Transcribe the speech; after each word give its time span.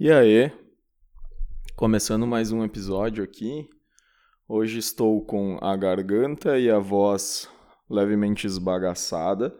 E 0.00 0.12
aí, 0.12 0.52
começando 1.74 2.24
mais 2.24 2.52
um 2.52 2.62
episódio 2.62 3.24
aqui. 3.24 3.68
Hoje 4.48 4.78
estou 4.78 5.20
com 5.26 5.58
a 5.60 5.76
garganta 5.76 6.56
e 6.56 6.70
a 6.70 6.78
voz 6.78 7.50
levemente 7.90 8.46
esbagaçada. 8.46 9.52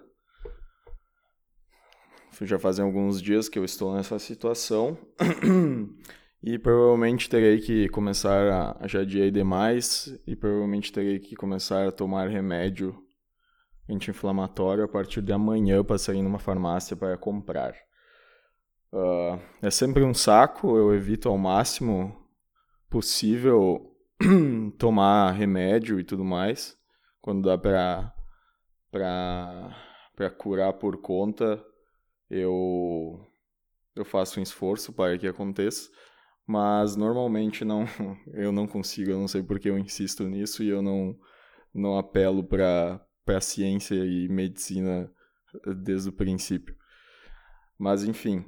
Já 2.43 2.57
fazem 2.57 2.85
alguns 2.85 3.21
dias 3.21 3.49
que 3.49 3.59
eu 3.59 3.65
estou 3.65 3.93
nessa 3.93 4.17
situação. 4.21 4.97
e 6.41 6.57
provavelmente 6.57 7.29
terei 7.29 7.59
que 7.59 7.89
começar 7.89 8.79
a. 8.81 8.87
Já 8.87 9.01
adiei 9.01 9.33
demais. 9.33 10.17
E 10.25 10.37
provavelmente 10.37 10.93
terei 10.93 11.19
que 11.19 11.35
começar 11.35 11.89
a 11.89 11.91
tomar 11.91 12.29
remédio 12.29 12.97
anti-inflamatório 13.91 14.85
a 14.85 14.89
partir 14.89 15.21
de 15.21 15.33
amanhã 15.33 15.83
para 15.83 15.99
sair 15.99 16.23
numa 16.23 16.39
farmácia 16.39 16.97
para 16.97 17.19
comprar. 17.19 17.88
Uh, 18.93 19.39
é 19.61 19.71
sempre 19.71 20.03
um 20.03 20.15
saco, 20.15 20.77
eu 20.77 20.95
evito 20.95 21.29
ao 21.29 21.37
máximo 21.37 22.17
possível 22.89 23.95
tomar 24.79 25.33
remédio 25.33 26.01
e 26.01 26.05
tudo 26.05 26.25
mais. 26.25 26.77
Quando 27.21 27.47
dá 27.49 27.59
pra, 27.59 28.15
pra, 28.91 29.77
pra 30.17 30.31
curar 30.31 30.73
por 30.73 30.97
conta, 31.01 31.63
eu, 32.31 33.21
eu 33.95 34.05
faço 34.05 34.41
um 34.41 34.43
esforço 34.43 34.93
para 34.93 35.19
que 35.19 35.27
aconteça. 35.27 35.91
Mas 36.47 36.97
normalmente 36.97 37.65
não, 37.65 37.85
eu 38.33 38.51
não 38.51 38.67
consigo, 38.67 39.11
eu 39.11 39.19
não 39.19 39.29
sei 39.29 39.43
porque 39.43 39.69
eu 39.69 39.79
insisto 39.79 40.25
nisso 40.25 40.63
e 40.63 40.69
eu 40.69 40.81
não, 40.81 41.15
não 41.75 41.99
apelo 41.99 42.43
para 42.43 43.01
a 43.27 43.41
ciência 43.41 43.95
e 43.95 44.29
medicina 44.29 45.13
desde 45.85 46.09
o 46.09 46.13
princípio. 46.13 46.75
Mas 47.79 48.03
enfim, 48.03 48.45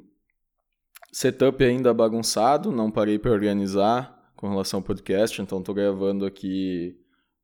Setup 1.12 1.62
ainda 1.64 1.92
bagunçado, 1.92 2.70
não 2.70 2.90
parei 2.90 3.18
para 3.18 3.32
organizar 3.32 4.32
com 4.36 4.48
relação 4.48 4.78
ao 4.78 4.84
podcast, 4.84 5.42
então 5.42 5.58
estou 5.58 5.74
gravando 5.74 6.24
aqui 6.24 6.96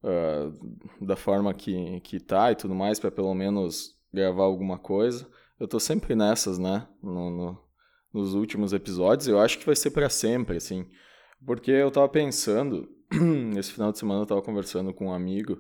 uh, 0.02 1.04
da 1.04 1.16
forma 1.16 1.52
que, 1.52 2.00
que 2.00 2.18
tá 2.18 2.52
e 2.52 2.54
tudo 2.54 2.74
mais, 2.74 2.98
para 2.98 3.10
pelo 3.10 3.34
menos 3.34 3.96
gravar 4.12 4.44
alguma 4.44 4.78
coisa. 4.78 5.28
Eu 5.58 5.64
estou 5.64 5.80
sempre 5.80 6.14
nessas, 6.14 6.58
né? 6.58 6.86
No, 7.02 7.30
no, 7.30 7.58
nos 8.12 8.34
últimos 8.34 8.72
episódios, 8.72 9.28
eu 9.28 9.40
acho 9.40 9.58
que 9.58 9.66
vai 9.66 9.76
ser 9.76 9.90
para 9.90 10.08
sempre, 10.08 10.56
assim. 10.56 10.86
Porque 11.44 11.70
eu 11.70 11.88
estava 11.88 12.08
pensando, 12.08 12.88
esse 13.58 13.72
final 13.72 13.92
de 13.92 13.98
semana 13.98 14.20
eu 14.20 14.24
estava 14.24 14.42
conversando 14.42 14.94
com 14.94 15.08
um 15.08 15.12
amigo, 15.12 15.58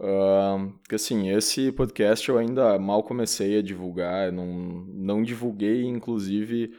uh, 0.00 0.78
que 0.88 0.94
assim, 0.94 1.30
esse 1.30 1.72
podcast 1.72 2.28
eu 2.28 2.38
ainda 2.38 2.78
mal 2.78 3.02
comecei 3.02 3.58
a 3.58 3.62
divulgar, 3.62 4.30
não, 4.30 4.46
não 4.88 5.22
divulguei, 5.22 5.84
inclusive 5.84 6.72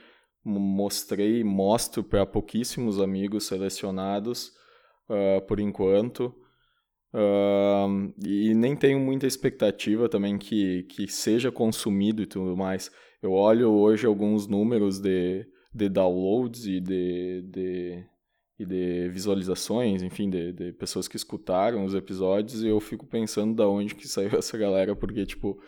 mostrei, 0.48 1.44
mostro 1.44 2.04
para 2.04 2.26
pouquíssimos 2.26 3.02
amigos 3.02 3.46
selecionados 3.46 4.54
uh, 5.10 5.42
por 5.48 5.60
enquanto. 5.60 6.34
Uh, 7.14 8.14
e 8.26 8.54
nem 8.54 8.76
tenho 8.76 9.00
muita 9.00 9.26
expectativa 9.26 10.08
também 10.08 10.38
que, 10.38 10.84
que 10.84 11.08
seja 11.08 11.52
consumido 11.52 12.22
e 12.22 12.26
tudo 12.26 12.56
mais. 12.56 12.92
Eu 13.22 13.32
olho 13.32 13.72
hoje 13.72 14.06
alguns 14.06 14.48
números 14.48 15.00
de, 15.00 15.46
de 15.74 15.90
downloads 15.90 16.66
e 16.66 16.80
de, 16.80 17.42
de, 17.42 18.06
e 18.60 18.66
de 18.66 19.10
visualizações, 19.10 20.02
enfim, 20.02 20.30
de, 20.30 20.54
de 20.54 20.74
pessoas 20.74 21.08
que 21.08 21.16
escutaram 21.16 21.84
os 21.84 21.94
episódios 21.94 22.64
e 22.64 22.68
eu 22.68 22.80
fico 22.80 23.06
pensando 23.06 23.56
da 23.56 23.68
onde 23.68 23.96
que 23.96 24.08
saiu 24.08 24.30
essa 24.38 24.58
galera, 24.58 24.96
porque, 24.96 25.26
tipo, 25.26 25.60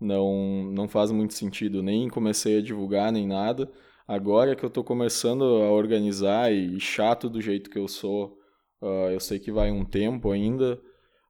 não, 0.00 0.70
não 0.72 0.88
faz 0.88 1.10
muito 1.10 1.34
sentido. 1.34 1.82
Nem 1.82 2.08
comecei 2.08 2.58
a 2.58 2.62
divulgar, 2.62 3.12
nem 3.12 3.26
nada. 3.26 3.70
Agora 4.08 4.54
que 4.54 4.64
eu 4.64 4.68
estou 4.68 4.84
começando 4.84 5.42
a 5.42 5.72
organizar 5.72 6.52
e 6.52 6.78
chato 6.78 7.28
do 7.28 7.40
jeito 7.40 7.68
que 7.68 7.78
eu 7.78 7.88
sou, 7.88 8.38
uh, 8.80 9.10
eu 9.10 9.18
sei 9.18 9.40
que 9.40 9.50
vai 9.50 9.72
um 9.72 9.84
tempo 9.84 10.30
ainda, 10.30 10.80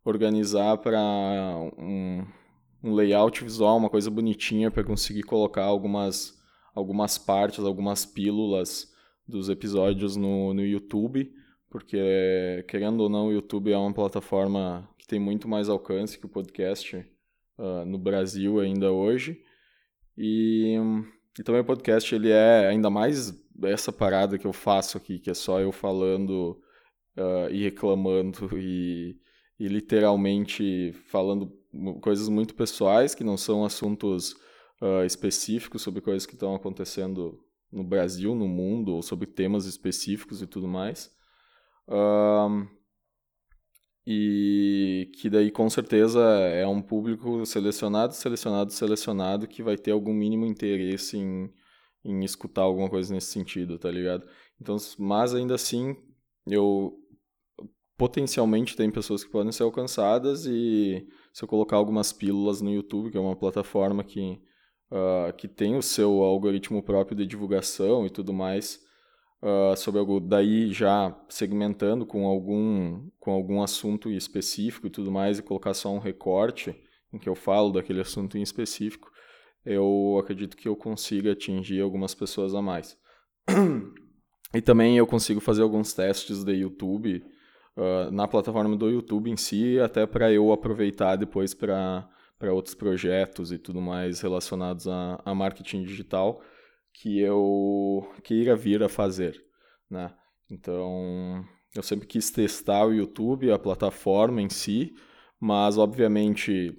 organizar 0.05 0.77
para 0.77 1.01
um, 1.79 2.23
um 2.85 2.93
layout 2.93 3.43
visual, 3.43 3.79
uma 3.79 3.89
coisa 3.89 4.11
bonitinha 4.11 4.71
para 4.71 4.85
conseguir 4.85 5.23
colocar 5.23 5.65
algumas, 5.65 6.39
algumas 6.75 7.17
partes, 7.17 7.65
algumas 7.65 8.05
pílulas 8.05 8.93
dos 9.27 9.49
episódios 9.49 10.15
no, 10.15 10.53
no 10.53 10.65
YouTube, 10.65 11.33
porque 11.71 12.63
querendo 12.69 13.01
ou 13.01 13.09
não, 13.09 13.29
o 13.29 13.33
YouTube 13.33 13.73
é 13.73 13.79
uma 13.79 13.95
plataforma 13.95 14.87
que 14.99 15.07
tem 15.07 15.19
muito 15.19 15.49
mais 15.49 15.71
alcance 15.71 16.19
que 16.19 16.27
o 16.27 16.29
podcast 16.29 16.95
uh, 17.59 17.87
no 17.87 17.97
Brasil 17.97 18.61
ainda 18.61 18.93
hoje. 18.93 19.43
E 20.19 20.77
e 21.39 21.43
também 21.43 21.61
o 21.61 21.65
podcast, 21.65 22.15
ele 22.15 22.31
é 22.31 22.67
ainda 22.67 22.89
mais 22.89 23.35
essa 23.65 23.93
parada 23.93 24.39
que 24.39 24.47
eu 24.47 24.53
faço 24.53 24.97
aqui, 24.97 25.19
que 25.19 25.31
é 25.31 25.35
só 25.35 25.61
eu 25.61 25.73
falando 25.73 26.61
uh, 27.17 27.51
e 27.51 27.65
reclamando 27.65 28.51
e, 28.59 29.17
e 29.59 29.69
literalmente 29.69 30.93
falando 31.09 31.53
coisas 32.01 32.29
muito 32.29 32.55
pessoais, 32.55 33.15
que 33.15 33.25
não 33.25 33.37
são 33.37 33.65
assuntos 33.65 34.33
uh, 34.81 35.05
específicos 35.05 35.83
sobre 35.83 36.01
coisas 36.01 36.25
que 36.25 36.35
estão 36.35 36.55
acontecendo 36.55 37.39
no 37.71 37.85
Brasil, 37.85 38.35
no 38.35 38.49
mundo, 38.49 38.95
ou 38.95 39.03
sobre 39.03 39.27
temas 39.27 39.67
específicos 39.67 40.41
e 40.41 40.47
tudo 40.47 40.67
mais. 40.67 41.11
Uh, 41.89 42.67
e 44.07 45.11
que 45.15 45.29
daí 45.29 45.51
com 45.51 45.69
certeza 45.69 46.21
é 46.23 46.67
um 46.67 46.81
público 46.81 47.45
selecionado, 47.45 48.15
selecionado, 48.15 48.71
selecionado 48.73 49.49
que 49.49 49.63
vai 49.63 49.77
ter 49.77 49.91
algum 49.91 50.15
mínimo 50.15 50.47
interesse 50.47 51.19
em, 51.19 51.53
em 52.05 52.25
escutar 52.25 52.63
alguma 52.63 52.89
coisa 52.89 53.13
nesse 53.13 53.33
sentido, 53.33 53.79
tá 53.79 53.91
ligado? 53.91 54.25
Então, 54.61 54.77
mas 54.99 55.35
ainda 55.35 55.57
assim, 55.57 55.97
eu 56.47 56.95
potencialmente 57.97 58.77
tem 58.77 58.91
pessoas 58.91 59.25
que 59.25 59.31
podem 59.31 59.51
ser 59.51 59.65
alcançadas 59.65 60.47
e 60.47 61.05
se 61.33 61.43
eu 61.43 61.49
colocar 61.49 61.77
algumas 61.77 62.13
pílulas 62.13 62.61
no 62.61 62.71
YouTube, 62.71 63.11
que 63.11 63.17
é 63.17 63.21
uma 63.21 63.35
plataforma 63.35 64.05
que, 64.05 64.41
uh, 64.91 65.33
que 65.37 65.49
tem 65.49 65.77
o 65.77 65.83
seu 65.83 66.23
algoritmo 66.23 66.83
próprio 66.83 67.17
de 67.17 67.27
divulgação 67.27 68.07
e 68.07 68.11
tudo 68.11 68.33
mais, 68.33 68.86
uh, 69.43 69.77
sobre 69.77 70.01
algo 70.01 70.21
daí 70.21 70.73
já 70.73 71.15
segmentando 71.29 72.07
com 72.07 72.27
algum 72.27 73.09
com 73.19 73.33
algum 73.33 73.63
assunto 73.63 74.11
específico 74.11 74.87
e 74.87 74.91
tudo 74.91 75.11
mais 75.11 75.39
e 75.39 75.43
colocar 75.43 75.75
só 75.75 75.93
um 75.93 75.99
recorte 75.99 76.75
em 77.13 77.19
que 77.19 77.29
eu 77.29 77.35
falo 77.35 77.73
daquele 77.73 78.01
assunto 78.01 78.37
em 78.37 78.43
específico, 78.43 79.11
eu 79.65 80.19
acredito 80.21 80.57
que 80.57 80.69
eu 80.69 80.77
consiga 80.77 81.33
atingir 81.33 81.81
algumas 81.81 82.15
pessoas 82.15 82.55
a 82.55 82.61
mais. 82.61 82.99
e 84.55 84.61
também 84.61 84.97
eu 84.99 85.07
consigo 85.07 85.41
fazer 85.41 85.63
alguns 85.63 85.93
testes 85.93 86.45
de 86.45 86.53
YouTube 86.53 87.25
uh, 87.77 88.11
na 88.11 88.29
plataforma 88.29 88.77
do 88.77 88.91
YouTube 88.91 89.31
em 89.31 89.37
si, 89.37 89.79
até 89.81 90.07
para 90.07 90.33
eu 90.33 90.53
aproveitar 90.53 91.17
depois 91.17 91.55
para 91.55 92.09
para 92.39 92.53
outros 92.53 92.75
projetos 92.75 93.51
e 93.51 93.59
tudo 93.59 93.81
mais 93.81 94.21
relacionados 94.21 94.87
a, 94.87 95.21
a 95.25 95.35
marketing 95.35 95.85
digital 95.85 96.43
que 97.01 97.21
eu 97.21 98.09
queira 98.23 98.57
vir 98.57 98.83
a 98.83 98.89
fazer, 98.89 99.43
né? 99.91 100.15
Então, 100.51 101.45
eu 101.75 101.83
sempre 101.83 102.07
quis 102.07 102.31
testar 102.31 102.87
o 102.87 102.93
YouTube, 102.93 103.51
a 103.51 103.59
plataforma 103.59 104.41
em 104.41 104.49
si, 104.49 104.95
mas 105.39 105.77
obviamente 105.77 106.77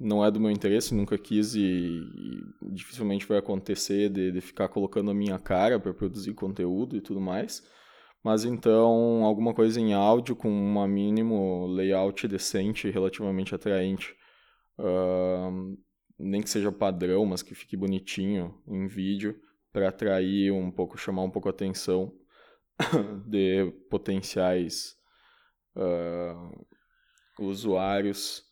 não 0.00 0.24
é 0.24 0.30
do 0.30 0.40
meu 0.40 0.50
interesse, 0.50 0.94
nunca 0.94 1.18
quis 1.18 1.54
e, 1.54 1.60
e 1.60 2.72
dificilmente 2.72 3.26
vai 3.26 3.38
acontecer 3.38 4.08
de, 4.08 4.32
de, 4.32 4.40
ficar 4.40 4.68
colocando 4.68 5.10
a 5.10 5.14
minha 5.14 5.38
cara 5.38 5.78
para 5.78 5.94
produzir 5.94 6.34
conteúdo 6.34 6.96
e 6.96 7.00
tudo 7.00 7.20
mais. 7.20 7.62
Mas 8.24 8.44
então, 8.44 9.24
alguma 9.24 9.52
coisa 9.52 9.80
em 9.80 9.92
áudio 9.92 10.34
com 10.34 10.48
um 10.48 10.86
mínimo 10.86 11.66
layout 11.66 12.26
decente 12.26 12.88
relativamente 12.88 13.54
atraente. 13.54 14.14
Uh, 14.78 15.76
nem 16.22 16.40
que 16.40 16.50
seja 16.50 16.70
padrão, 16.70 17.26
mas 17.26 17.42
que 17.42 17.54
fique 17.54 17.76
bonitinho 17.76 18.60
em 18.66 18.86
vídeo 18.86 19.40
para 19.72 19.88
atrair 19.88 20.52
um 20.52 20.70
pouco, 20.70 20.96
chamar 20.96 21.22
um 21.22 21.30
pouco 21.30 21.48
a 21.48 21.50
atenção 21.50 22.12
de 23.26 23.72
potenciais 23.90 24.96
uh, 25.76 26.66
usuários. 27.40 28.44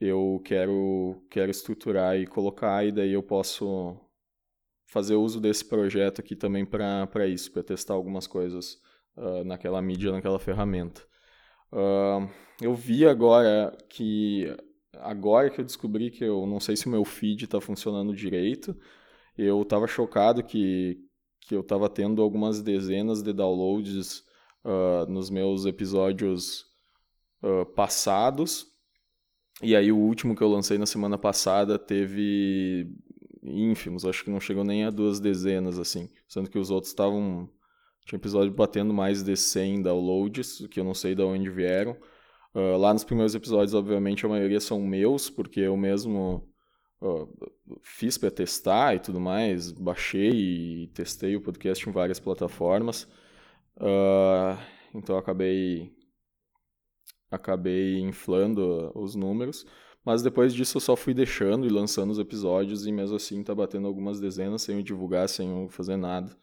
Eu 0.00 0.40
quero, 0.44 1.24
quero 1.30 1.50
estruturar 1.50 2.16
e 2.16 2.26
colocar, 2.26 2.84
e 2.84 2.92
daí 2.92 3.12
eu 3.12 3.22
posso 3.22 3.98
fazer 4.86 5.16
uso 5.16 5.40
desse 5.40 5.64
projeto 5.64 6.20
aqui 6.20 6.36
também 6.36 6.64
para 6.64 7.26
isso, 7.26 7.50
para 7.50 7.62
testar 7.62 7.94
algumas 7.94 8.26
coisas 8.26 8.80
uh, 9.16 9.42
naquela 9.44 9.82
mídia, 9.82 10.12
naquela 10.12 10.38
ferramenta. 10.38 11.02
Uh, 11.72 12.30
eu 12.60 12.74
vi 12.74 13.06
agora 13.06 13.76
que 13.88 14.54
agora 15.00 15.50
que 15.50 15.60
eu 15.60 15.64
descobri 15.64 16.10
que 16.10 16.24
eu 16.24 16.46
não 16.46 16.60
sei 16.60 16.76
se 16.76 16.86
o 16.86 16.90
meu 16.90 17.04
feed 17.04 17.44
está 17.44 17.60
funcionando 17.60 18.14
direito, 18.14 18.76
eu 19.36 19.62
estava 19.62 19.86
chocado 19.86 20.42
que, 20.42 20.98
que 21.40 21.54
eu 21.54 21.60
estava 21.60 21.88
tendo 21.88 22.22
algumas 22.22 22.62
dezenas 22.62 23.22
de 23.22 23.32
downloads 23.32 24.24
uh, 24.64 25.10
nos 25.10 25.30
meus 25.30 25.64
episódios 25.66 26.66
uh, 27.42 27.66
passados. 27.74 28.66
E 29.62 29.74
aí 29.74 29.90
o 29.90 29.96
último 29.96 30.34
que 30.34 30.42
eu 30.42 30.48
lancei 30.48 30.78
na 30.78 30.86
semana 30.86 31.16
passada 31.16 31.78
teve 31.78 32.90
ínfimos, 33.42 34.04
acho 34.04 34.24
que 34.24 34.30
não 34.30 34.40
chegou 34.40 34.64
nem 34.64 34.84
a 34.84 34.90
duas 34.90 35.20
dezenas, 35.20 35.78
assim. 35.78 36.10
Sendo 36.28 36.50
que 36.50 36.58
os 36.58 36.70
outros 36.70 36.90
estavam. 36.90 37.48
Tinha 38.04 38.18
episódio 38.18 38.52
batendo 38.52 38.94
mais 38.94 39.22
de 39.24 39.36
100 39.36 39.82
downloads, 39.82 40.66
que 40.70 40.78
eu 40.78 40.84
não 40.84 40.94
sei 40.94 41.14
de 41.14 41.22
onde 41.22 41.50
vieram. 41.50 41.96
Uh, 42.56 42.78
lá 42.78 42.90
nos 42.90 43.04
primeiros 43.04 43.34
episódios, 43.34 43.74
obviamente, 43.74 44.24
a 44.24 44.30
maioria 44.30 44.60
são 44.60 44.80
meus, 44.80 45.28
porque 45.28 45.60
eu 45.60 45.76
mesmo 45.76 46.48
uh, 47.02 47.28
fiz 47.82 48.16
para 48.16 48.30
testar 48.30 48.94
e 48.96 48.98
tudo 48.98 49.20
mais, 49.20 49.70
baixei 49.70 50.30
e 50.84 50.86
testei 50.94 51.36
o 51.36 51.42
podcast 51.42 51.86
em 51.86 51.92
várias 51.92 52.18
plataformas. 52.18 53.02
Uh, 53.76 54.56
então 54.94 55.18
acabei 55.18 55.92
acabei 57.30 57.98
inflando 57.98 58.90
os 58.94 59.14
números. 59.14 59.66
Mas 60.02 60.22
depois 60.22 60.54
disso 60.54 60.78
eu 60.78 60.80
só 60.80 60.96
fui 60.96 61.12
deixando 61.12 61.66
e 61.66 61.68
lançando 61.68 62.10
os 62.10 62.18
episódios 62.18 62.86
e 62.86 62.92
mesmo 62.92 63.16
assim 63.16 63.42
tá 63.44 63.54
batendo 63.54 63.86
algumas 63.86 64.18
dezenas 64.18 64.62
sem 64.62 64.76
eu 64.76 64.82
divulgar, 64.82 65.28
sem 65.28 65.50
eu 65.50 65.68
fazer 65.68 65.98
nada. 65.98 66.34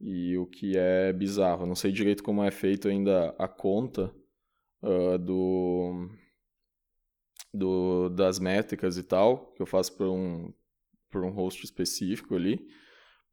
E 0.00 0.36
o 0.36 0.46
que 0.46 0.76
é 0.76 1.12
bizarro. 1.12 1.64
não 1.64 1.76
sei 1.76 1.92
direito 1.92 2.24
como 2.24 2.42
é 2.42 2.50
feito 2.50 2.88
ainda 2.88 3.36
a 3.38 3.46
conta 3.46 4.12
uh, 4.82 5.18
do, 5.18 6.08
do, 7.52 8.08
das 8.10 8.38
métricas 8.38 8.96
e 8.96 9.02
tal, 9.02 9.52
que 9.52 9.62
eu 9.62 9.66
faço 9.66 9.96
por 9.96 10.08
um, 10.08 10.52
por 11.10 11.24
um 11.24 11.30
host 11.30 11.64
específico 11.64 12.34
ali. 12.34 12.66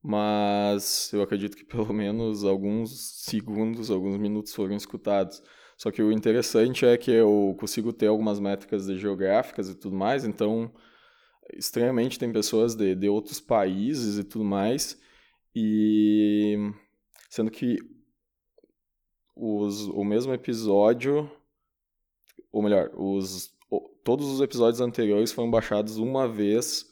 Mas 0.01 1.12
eu 1.13 1.21
acredito 1.21 1.57
que 1.57 1.65
pelo 1.65 1.92
menos 1.94 2.44
alguns 2.44 3.24
segundos, 3.24 3.89
alguns 3.89 4.18
minutos 4.18 4.53
foram 4.53 4.75
escutados. 4.75 5.42
Só 5.77 5.92
que 5.92 6.01
o 6.01 6.12
interessante 6.12 6.86
é 6.86 6.97
que 6.97 7.12
eu 7.12 7.56
consigo 7.59 7.91
ter 7.91 8.07
algumas 8.07 8.39
métricas 8.39 8.86
geográficas 8.88 9.69
e 9.69 9.75
tudo 9.75 9.95
mais, 9.95 10.24
então, 10.24 10.74
estranhamente, 11.53 12.18
tem 12.18 12.31
pessoas 12.31 12.75
de, 12.75 12.95
de 12.95 13.09
outros 13.09 13.41
países 13.41 14.18
e 14.18 14.24
tudo 14.24 14.45
mais, 14.45 14.98
e 15.53 16.56
sendo 17.30 17.51
que 17.51 17.77
os, 19.36 19.88
o 19.88 20.04
mesmo 20.04 20.34
episódio, 20.34 21.30
ou 22.52 22.62
melhor, 22.62 22.92
os, 22.96 23.54
todos 24.04 24.28
os 24.28 24.42
episódios 24.42 24.82
anteriores 24.82 25.32
foram 25.32 25.52
baixados 25.52 25.98
uma 25.98 26.28
vez 26.28 26.86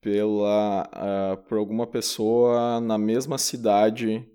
pela, 0.00 0.88
uh, 0.88 1.36
por 1.48 1.58
alguma 1.58 1.86
pessoa 1.86 2.80
na 2.80 2.98
mesma 2.98 3.38
cidade 3.38 4.28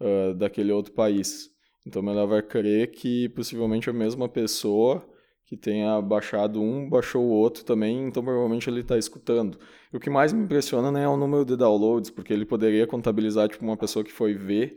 uh, 0.00 0.34
daquele 0.34 0.72
outro 0.72 0.92
país. 0.92 1.50
Então 1.86 2.02
me 2.02 2.12
leva 2.12 2.38
a 2.38 2.42
crer 2.42 2.90
que 2.90 3.28
possivelmente 3.30 3.88
a 3.88 3.92
mesma 3.92 4.28
pessoa 4.28 5.06
que 5.46 5.56
tenha 5.56 6.00
baixado 6.02 6.60
um, 6.60 6.88
baixou 6.88 7.24
o 7.24 7.30
outro 7.30 7.64
também, 7.64 8.08
então 8.08 8.22
provavelmente 8.22 8.68
ele 8.68 8.80
está 8.80 8.98
escutando. 8.98 9.58
E 9.92 9.96
o 9.96 10.00
que 10.00 10.10
mais 10.10 10.32
me 10.32 10.42
impressiona 10.42 10.90
não 10.90 11.00
é 11.00 11.08
o 11.08 11.16
número 11.16 11.44
de 11.44 11.56
downloads, 11.56 12.10
porque 12.10 12.32
ele 12.32 12.44
poderia 12.44 12.86
contabilizar 12.86 13.48
tipo 13.48 13.64
uma 13.64 13.76
pessoa 13.76 14.04
que 14.04 14.12
foi 14.12 14.34
ver, 14.34 14.76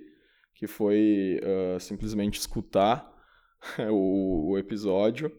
que 0.60 0.68
foi 0.68 1.40
uh, 1.42 1.80
simplesmente 1.80 2.40
escutar 2.40 3.10
o, 3.90 4.52
o, 4.52 4.58
episódio. 4.58 5.32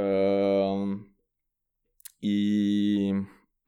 Uh, 0.00 1.04
e, 2.22 3.12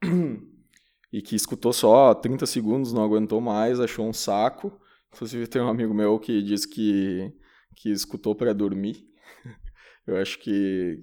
e 1.13 1.21
que 1.21 1.35
escutou 1.35 1.71
só 1.71 2.13
30 2.13 2.45
segundos, 2.45 2.91
não 2.91 3.03
aguentou 3.03 3.39
mais, 3.39 3.79
achou 3.79 4.07
um 4.07 4.13
saco 4.13 4.81
Inclusive, 5.15 5.47
tem 5.47 5.61
um 5.61 5.69
amigo 5.69 5.93
meu 5.93 6.19
que 6.19 6.41
diz 6.41 6.65
que, 6.65 7.31
que 7.73 7.89
escutou 7.89 8.35
para 8.35 8.53
dormir. 8.53 9.07
Eu 10.05 10.17
acho 10.17 10.37
que 10.39 10.99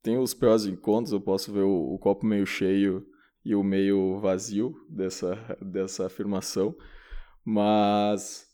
tem 0.00 0.16
os 0.16 0.32
prós 0.32 0.64
e 0.64 0.76
contras, 0.76 1.12
eu 1.12 1.20
posso 1.20 1.52
ver 1.52 1.64
o, 1.64 1.94
o, 1.94 1.98
copo 1.98 2.24
meio 2.24 2.46
cheio 2.46 3.04
e 3.44 3.54
o 3.54 3.64
meio 3.64 4.20
vazio 4.20 4.74
dessa, 4.88 5.34
dessa 5.60 6.06
afirmação. 6.06 6.74
Mas 7.44 8.45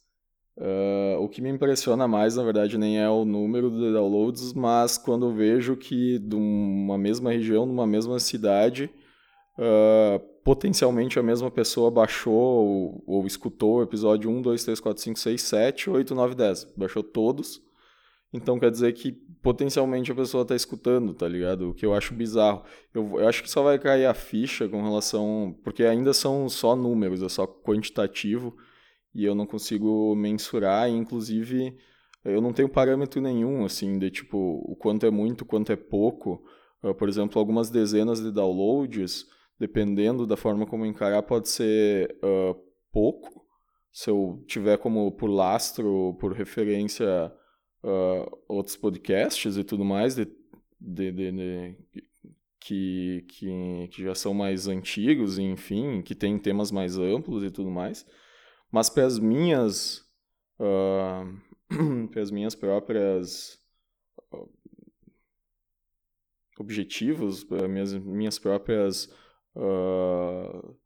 uh, 0.57 1.21
o 1.21 1.29
que 1.29 1.41
me 1.41 1.51
impressiona 1.51 2.07
mais, 2.09 2.37
na 2.37 2.43
verdade, 2.43 2.79
nem 2.79 3.01
é 3.01 3.09
o 3.09 3.25
número 3.25 3.71
de 3.71 3.93
downloads, 3.93 4.53
mas 4.53 4.99
quando 4.99 5.27
eu 5.27 5.35
vejo 5.35 5.77
que 5.77 6.19
de 6.19 6.37
uma 6.37 6.99
mesma 6.99 7.31
região, 7.31 7.67
numa 7.67 7.87
mesma 7.87 8.19
cidade, 8.19 8.91
uh, 9.59 10.19
potencialmente 10.45 11.19
a 11.19 11.23
mesma 11.23 11.51
pessoa 11.51 11.91
baixou 11.91 12.35
ou, 12.35 13.05
ou, 13.07 13.27
escutou 13.27 13.77
o 13.77 13.83
episódio 13.83 14.31
1, 14.31 14.43
2, 14.43 14.65
3, 14.65 14.81
4, 14.81 15.03
5, 15.03 15.19
6, 15.19 15.43
7, 15.43 15.91
8, 15.91 16.15
9, 16.15 16.35
10. 16.35 16.73
Baixou 16.77 17.03
todos. 17.03 17.63
Então 18.33 18.59
quer 18.59 18.71
dizer 18.71 18.93
que 18.95 19.13
potencialmente 19.43 20.11
a 20.11 20.15
pessoa 20.15 20.43
está 20.43 20.57
escutando, 20.57 21.13
tá 21.13 21.29
ligado? 21.29 21.71
O 21.71 21.75
que 21.75 21.85
eu 21.85 21.93
acho 21.93 22.15
bizarro. 22.15 22.63
Eu, 22.95 23.21
eu, 23.21 23.29
acho 23.29 23.43
que 23.43 23.51
só 23.51 23.63
vai 23.63 23.79
cair 23.79 24.07
a 24.07 24.15
ficha 24.15 24.69
com 24.69 24.83
relação. 24.83 25.55
Porque 25.63 25.85
ainda 25.85 26.15
são 26.15 26.49
só 26.49 26.75
números, 26.75 27.23
é 27.23 27.29
só 27.29 27.47
quantitativo. 27.47 28.57
E 29.15 29.25
eu 29.25 29.35
não 29.35 29.47
consigo 29.47 30.15
mensurar. 30.17 30.89
E, 30.89 30.93
inclusive, 30.93 31.77
eu 32.25 32.41
não 32.41 32.53
tenho 32.53 32.69
parâmetro 32.69 33.21
nenhum, 33.21 33.65
assim, 33.65 33.99
de 33.99 34.11
tipo, 34.11 34.37
o 34.65 34.77
quanto 34.77 35.07
é 35.07 35.11
muito, 35.11 35.43
o 35.43 35.47
quanto 35.47 35.73
é 35.73 35.77
pouco. 35.77 36.43
Uh, 36.83 36.95
por 36.95 37.09
exemplo, 37.09 37.39
algumas 37.39 37.71
dezenas 37.71 38.21
de 38.21 38.33
downloads 38.33 39.27
dependendo 39.63 40.27
da 40.27 40.37
forma 40.37 40.67
como 40.67 40.85
encarar, 40.85 41.23
pode 41.23 41.49
ser 41.49 42.17
uh, 42.17 42.53
pouco. 42.91 43.47
Se 43.93 44.11
eu 44.11 44.43
tiver 44.49 44.77
como 44.77 45.13
por 45.13 45.31
lastro, 45.31 46.17
por 46.19 46.33
referência, 46.33 47.33
uh, 47.85 48.39
outros 48.49 48.77
podcasts 48.77 49.57
e 49.57 49.63
tudo 49.63 49.85
mais, 49.85 50.17
de, 50.17 50.27
de, 50.81 51.13
de, 51.13 51.33
de 51.33 51.77
que, 52.59 53.25
que, 53.29 53.89
que, 53.93 54.03
já 54.03 54.17
são 54.17 54.35
mais 54.35 54.67
antigos, 54.67 55.39
enfim, 55.39 56.03
que 56.03 56.17
têm 56.17 56.37
temas 56.39 56.73
mais 56.73 56.99
amplos 56.99 57.45
e 57.45 57.51
tudo 57.51 57.71
mais. 57.71 58.05
Mas 58.73 58.91
para 58.91 59.07
as 59.07 59.19
minhas, 59.19 59.99
uh, 60.59 62.09
para 62.11 62.23
as 62.23 62.33
minhas 62.33 62.57
próprias 62.57 63.61
objetivos, 66.59 67.45
para 67.45 67.69
minhas 67.69 67.93
minhas 67.93 68.39
próprias 68.39 69.05
uh, 69.55 70.77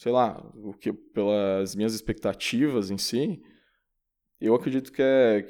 sei 0.00 0.12
lá, 0.12 0.42
o 0.54 0.72
que, 0.72 0.94
pelas 0.94 1.74
minhas 1.74 1.92
expectativas 1.92 2.90
em 2.90 2.96
si, 2.96 3.42
eu 4.40 4.54
acredito 4.54 4.90
que 4.90 5.02
é, 5.02 5.42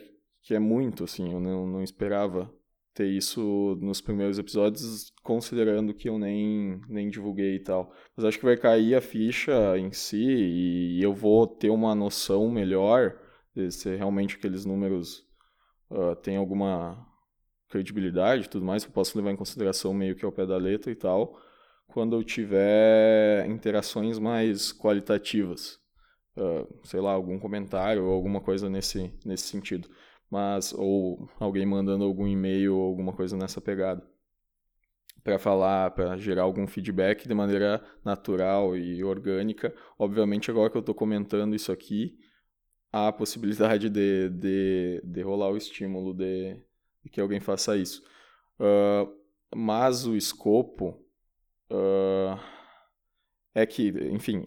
que 0.43 0.53
é 0.53 0.59
muito, 0.59 1.05
assim, 1.05 1.33
eu 1.33 1.39
não, 1.39 1.69
não 1.69 1.83
esperava 1.85 2.53
ter 3.01 3.07
isso 3.07 3.79
nos 3.81 4.03
primeiros 4.03 4.39
episódios, 4.39 5.11
considerando 5.23 5.95
que 5.95 6.07
eu 6.07 6.19
nem, 6.19 6.83
nem 6.87 7.09
divulguei 7.09 7.55
e 7.55 7.61
tal. 7.61 7.91
Mas 8.15 8.27
acho 8.27 8.39
que 8.39 8.45
vai 8.45 8.59
cair 8.59 8.95
a 8.95 9.01
ficha 9.01 9.79
em 9.79 9.91
si 9.91 10.23
e 10.23 11.03
eu 11.03 11.15
vou 11.15 11.47
ter 11.47 11.71
uma 11.71 11.95
noção 11.95 12.51
melhor 12.51 13.19
de 13.57 13.71
se 13.71 13.97
realmente 13.97 14.37
aqueles 14.37 14.67
números 14.67 15.27
uh, 15.91 16.15
têm 16.17 16.37
alguma 16.37 17.07
credibilidade 17.71 18.45
e 18.45 18.49
tudo 18.51 18.67
mais, 18.67 18.85
eu 18.85 18.91
posso 18.91 19.17
levar 19.17 19.31
em 19.31 19.37
consideração 19.37 19.95
meio 19.95 20.15
que 20.15 20.25
ao 20.25 20.33
pé 20.33 20.45
da 20.45 20.59
letra 20.59 20.91
e 20.91 20.95
tal, 20.95 21.41
quando 21.87 22.15
eu 22.17 22.23
tiver 22.23 23.49
interações 23.49 24.19
mais 24.19 24.73
qualitativas. 24.73 25.79
Uh, 26.37 26.67
sei 26.85 27.01
lá, 27.01 27.13
algum 27.13 27.39
comentário 27.39 28.05
ou 28.05 28.13
alguma 28.13 28.41
coisa 28.41 28.69
nesse, 28.69 29.13
nesse 29.25 29.49
sentido. 29.49 29.89
Mas, 30.31 30.73
ou 30.73 31.29
alguém 31.39 31.67
mandando 31.67 32.05
algum 32.05 32.27
e-mail 32.27 32.77
ou 32.77 32.83
alguma 32.83 33.13
coisa 33.13 33.37
nessa 33.37 33.61
pegada. 33.61 34.07
Para 35.25 35.39
falar, 35.39 35.91
para 35.91 36.17
gerar 36.17 36.43
algum 36.43 36.67
feedback 36.67 37.27
de 37.27 37.35
maneira 37.35 37.83
natural 38.05 38.77
e 38.77 39.03
orgânica. 39.05 39.75
Obviamente, 39.99 40.51
agora 40.51 40.71
que 40.71 40.77
eu 40.77 40.81
estou 40.81 40.95
comentando 40.95 41.55
isso 41.55 41.73
aqui, 41.73 42.17
há 42.93 43.09
a 43.09 43.13
possibilidade 43.13 43.91
de, 43.91 44.31
de, 44.31 45.03
de 45.05 45.23
rolar 45.23 45.51
o 45.51 45.57
estímulo 45.57 46.15
de, 46.15 46.57
de 47.05 47.11
que 47.11 47.21
alguém 47.21 47.41
faça 47.41 47.77
isso. 47.77 48.03
Uh, 48.59 49.13
mas 49.55 50.07
o 50.07 50.17
escopo 50.17 51.05
uh, 51.71 52.39
é 53.55 53.67
que, 53.67 53.89
enfim, 54.13 54.45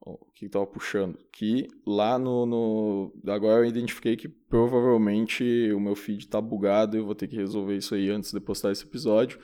o 0.00 0.18
que 0.34 0.46
estava 0.46 0.66
puxando, 0.66 1.18
que 1.32 1.68
lá 1.86 2.18
no, 2.18 2.44
no, 2.44 3.12
Agora 3.26 3.62
eu 3.62 3.68
identifiquei 3.68 4.16
que 4.16 4.28
provavelmente 4.28 5.72
o 5.72 5.80
meu 5.80 5.96
feed 5.96 6.24
está 6.24 6.40
bugado 6.40 6.96
e 6.96 7.00
eu 7.00 7.06
vou 7.06 7.14
ter 7.14 7.28
que 7.28 7.36
resolver 7.36 7.76
isso 7.76 7.94
aí 7.94 8.10
antes 8.10 8.32
de 8.32 8.40
postar 8.40 8.72
esse 8.72 8.84
episódio, 8.84 9.38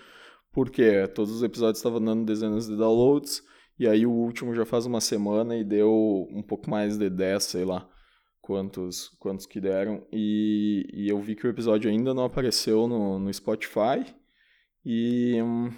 porque 0.52 1.06
todos 1.08 1.32
os 1.32 1.42
episódios 1.42 1.78
estavam 1.78 2.02
dando 2.02 2.26
dezenas 2.26 2.66
de 2.66 2.76
downloads, 2.76 3.42
e 3.78 3.86
aí 3.88 4.04
o 4.04 4.10
último 4.10 4.54
já 4.54 4.66
faz 4.66 4.84
uma 4.86 5.00
semana 5.00 5.56
e 5.56 5.64
deu 5.64 6.28
um 6.30 6.42
pouco 6.42 6.68
mais 6.68 6.98
de 6.98 7.08
10, 7.08 7.42
sei 7.44 7.64
lá 7.64 7.88
quantos, 8.48 9.10
quantos 9.20 9.44
que 9.44 9.60
deram. 9.60 10.06
E, 10.10 10.86
e 10.92 11.08
eu 11.08 11.20
vi 11.20 11.36
que 11.36 11.46
o 11.46 11.50
episódio 11.50 11.90
ainda 11.90 12.14
não 12.14 12.24
apareceu 12.24 12.88
no, 12.88 13.18
no 13.18 13.32
Spotify. 13.32 14.04
E, 14.84 15.36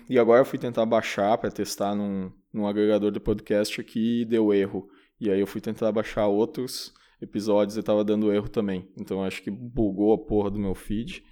e 0.09 0.19
agora 0.19 0.41
eu 0.41 0.45
fui 0.45 0.59
tentar 0.59 0.87
baixar 0.87 1.37
para 1.37 1.51
testar 1.51 1.97
num, 1.97 2.31
num 2.53 2.67
agregador 2.67 3.11
de 3.11 3.21
podcast 3.21 3.81
aqui 3.81 4.23
e 4.23 4.25
deu 4.25 4.53
erro. 4.53 4.89
E 5.21 5.31
aí 5.31 5.41
eu 5.41 5.47
fui 5.47 5.61
tentar 5.61 5.93
baixar 5.93 6.27
outros 6.27 6.93
episódios 7.21 7.77
e 7.77 7.83
tava 7.83 8.05
dando 8.05 8.33
erro 8.33 8.49
também. 8.49 8.91
Então 8.99 9.23
acho 9.23 9.43
que 9.43 9.51
bugou 9.51 10.13
a 10.13 10.19
porra 10.19 10.51
do 10.51 10.59
meu 10.59 10.75
feed. 10.75 11.25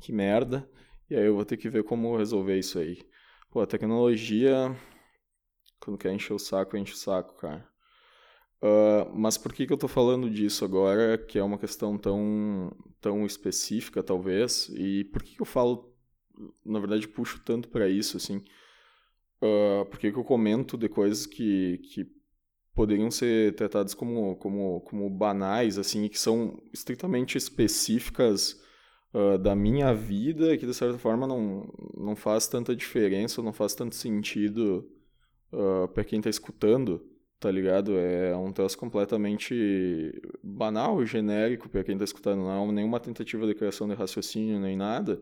Que 0.00 0.12
merda. 0.12 0.68
E 1.08 1.16
aí 1.16 1.26
eu 1.26 1.34
vou 1.34 1.44
ter 1.44 1.56
que 1.56 1.68
ver 1.68 1.84
como 1.84 2.16
resolver 2.16 2.58
isso 2.58 2.78
aí. 2.78 2.98
Pô, 3.50 3.60
a 3.60 3.66
tecnologia 3.66 4.76
Quando 5.80 5.98
quer 5.98 6.12
encher 6.12 6.34
o 6.34 6.38
saco, 6.38 6.76
enche 6.76 6.92
o 6.92 6.96
saco, 6.96 7.34
cara. 7.36 7.68
Uh, 8.62 9.10
mas 9.14 9.38
por 9.38 9.52
que, 9.52 9.66
que 9.66 9.72
eu 9.72 9.78
tô 9.78 9.88
falando 9.88 10.28
disso 10.28 10.64
agora, 10.64 11.16
que 11.16 11.38
é 11.38 11.42
uma 11.42 11.58
questão 11.58 11.96
tão, 11.96 12.70
tão 13.00 13.24
específica, 13.24 14.02
talvez? 14.02 14.68
E 14.74 15.04
por 15.04 15.22
que, 15.22 15.34
que 15.34 15.40
eu 15.40 15.46
falo, 15.46 15.94
na 16.64 16.78
verdade, 16.78 17.08
puxo 17.08 17.40
tanto 17.42 17.68
para 17.70 17.88
isso, 17.88 18.18
assim? 18.18 18.44
Uh, 19.42 19.86
por 19.86 19.98
que, 19.98 20.12
que 20.12 20.18
eu 20.18 20.24
comento 20.24 20.76
de 20.76 20.88
coisas 20.88 21.26
que, 21.26 21.78
que 21.78 22.06
poderiam 22.74 23.10
ser 23.10 23.54
tratadas 23.54 23.94
como, 23.94 24.36
como, 24.36 24.80
como 24.82 25.08
banais, 25.08 25.78
assim, 25.78 26.08
que 26.08 26.18
são 26.18 26.62
estritamente 26.72 27.38
específicas 27.38 28.60
uh, 29.14 29.38
da 29.38 29.56
minha 29.56 29.94
vida, 29.94 30.56
que 30.58 30.66
de 30.66 30.74
certa 30.74 30.98
forma 30.98 31.26
não, 31.26 31.72
não 31.96 32.14
faz 32.14 32.46
tanta 32.46 32.76
diferença, 32.76 33.42
não 33.42 33.52
faz 33.52 33.74
tanto 33.74 33.94
sentido 33.94 34.86
uh, 35.52 35.88
para 35.88 36.04
quem 36.04 36.18
está 36.18 36.28
escutando? 36.28 37.10
tá 37.40 37.50
ligado? 37.50 37.98
É 37.98 38.36
um 38.36 38.52
troço 38.52 38.76
completamente 38.76 40.12
banal, 40.42 41.04
genérico 41.06 41.68
para 41.70 41.82
quem 41.82 41.96
tá 41.96 42.04
escutando, 42.04 42.42
não 42.42 42.68
é 42.68 42.72
nenhuma 42.72 43.00
tentativa 43.00 43.46
de 43.46 43.54
criação 43.54 43.88
de 43.88 43.94
raciocínio 43.94 44.60
nem 44.60 44.76
nada. 44.76 45.20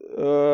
Uh, 0.00 0.51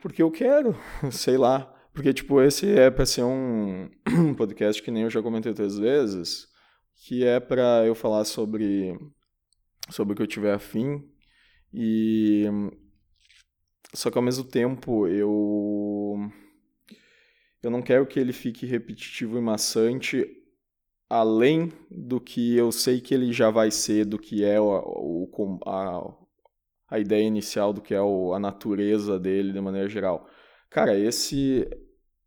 porque 0.00 0.22
eu 0.22 0.30
quero, 0.30 0.76
sei 1.10 1.36
lá. 1.36 1.74
Porque, 1.92 2.14
tipo, 2.14 2.40
esse 2.40 2.70
é 2.70 2.90
pra 2.90 3.04
ser 3.04 3.24
um 3.24 3.90
podcast 4.36 4.82
que 4.82 4.90
nem 4.90 5.02
eu 5.02 5.10
já 5.10 5.22
comentei 5.22 5.50
outras 5.50 5.78
vezes, 5.78 6.46
que 6.94 7.24
é 7.24 7.40
pra 7.40 7.84
eu 7.84 7.94
falar 7.94 8.24
sobre, 8.24 8.98
sobre 9.90 10.12
o 10.12 10.16
que 10.16 10.22
eu 10.22 10.26
tiver 10.26 10.54
afim. 10.54 11.04
E. 11.72 12.44
Só 13.92 14.10
que 14.10 14.16
ao 14.16 14.22
mesmo 14.22 14.44
tempo 14.44 15.08
eu 15.08 16.30
eu 17.62 17.70
não 17.70 17.82
quero 17.82 18.06
que 18.06 18.18
ele 18.18 18.32
fique 18.32 18.64
repetitivo 18.66 19.36
e 19.36 19.40
maçante 19.40 20.24
além 21.10 21.72
do 21.90 22.20
que 22.20 22.56
eu 22.56 22.70
sei 22.70 23.00
que 23.00 23.12
ele 23.12 23.32
já 23.32 23.50
vai 23.50 23.70
ser, 23.70 24.04
do 24.04 24.16
que 24.18 24.44
é 24.44 24.60
o, 24.60 24.66
o 24.66 25.58
a, 25.66 26.16
a 26.90 26.98
ideia 26.98 27.22
inicial, 27.22 27.72
do 27.72 27.80
que 27.80 27.94
é 27.94 28.02
o, 28.02 28.34
a 28.34 28.40
natureza 28.40 29.18
dele 29.18 29.52
de 29.52 29.60
maneira 29.60 29.88
geral. 29.88 30.28
Cara, 30.68 30.98
esse 30.98 31.68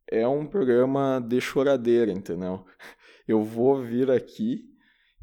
é 0.09 0.27
um 0.27 0.45
programa 0.45 1.19
de 1.19 1.41
choradeira, 1.41 2.11
entendeu? 2.11 2.65
Eu 3.27 3.43
vou 3.43 3.81
vir 3.81 4.09
aqui 4.11 4.65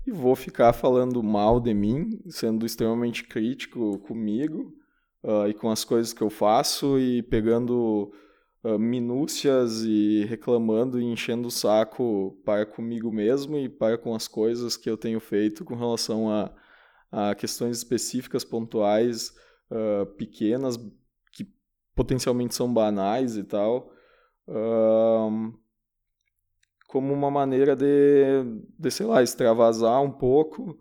e 0.07 0.11
vou 0.11 0.35
ficar 0.35 0.73
falando 0.73 1.23
mal 1.23 1.61
de 1.61 1.75
mim, 1.75 2.19
sendo 2.29 2.65
extremamente 2.65 3.25
crítico 3.25 3.99
comigo 4.01 4.75
uh, 5.23 5.47
e 5.49 5.55
com 5.55 5.71
as 5.71 5.85
coisas 5.85 6.15
que 6.15 6.23
eu 6.23 6.31
faço 6.31 6.99
e 6.99 7.23
pegando 7.23 8.11
uh, 8.65 8.79
minúcias 8.79 9.83
e 9.83 10.25
reclamando 10.25 10.99
e 10.99 11.05
enchendo 11.05 11.49
o 11.49 11.51
saco 11.51 12.41
para 12.43 12.65
comigo 12.65 13.13
mesmo 13.13 13.59
e 13.59 13.69
para 13.69 13.99
com 13.99 14.15
as 14.15 14.27
coisas 14.27 14.79
que 14.79 14.89
eu 14.89 14.97
tenho 14.97 15.21
feito 15.21 15.63
com 15.63 15.75
relação 15.75 16.31
a, 16.31 16.51
a 17.11 17.35
questões 17.35 17.79
específicas, 17.79 18.45
pontuais, 18.45 19.35
uh, 19.71 20.07
pequenas, 20.17 20.77
que 21.33 21.47
potencialmente 21.95 22.55
são 22.55 22.73
banais 22.73 23.37
e 23.37 23.45
tal, 23.45 23.93
uh, 24.49 25.53
como 26.87 27.13
uma 27.13 27.31
maneira 27.31 27.75
de, 27.75 28.45
de, 28.79 28.91
sei 28.91 29.07
lá, 29.07 29.23
extravasar 29.23 30.03
um 30.03 30.11
pouco. 30.11 30.79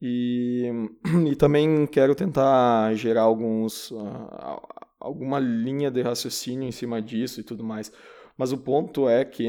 E, 0.00 0.68
e 1.30 1.36
também 1.36 1.86
quero 1.86 2.14
tentar 2.14 2.92
gerar 2.94 3.22
alguns, 3.22 3.90
uh, 3.92 4.60
alguma 4.98 5.38
linha 5.38 5.90
de 5.90 6.02
raciocínio 6.02 6.68
em 6.68 6.72
cima 6.72 7.00
disso 7.00 7.40
e 7.40 7.44
tudo 7.44 7.62
mais. 7.62 7.92
Mas 8.36 8.52
o 8.52 8.58
ponto 8.58 9.08
é 9.08 9.24
que 9.24 9.46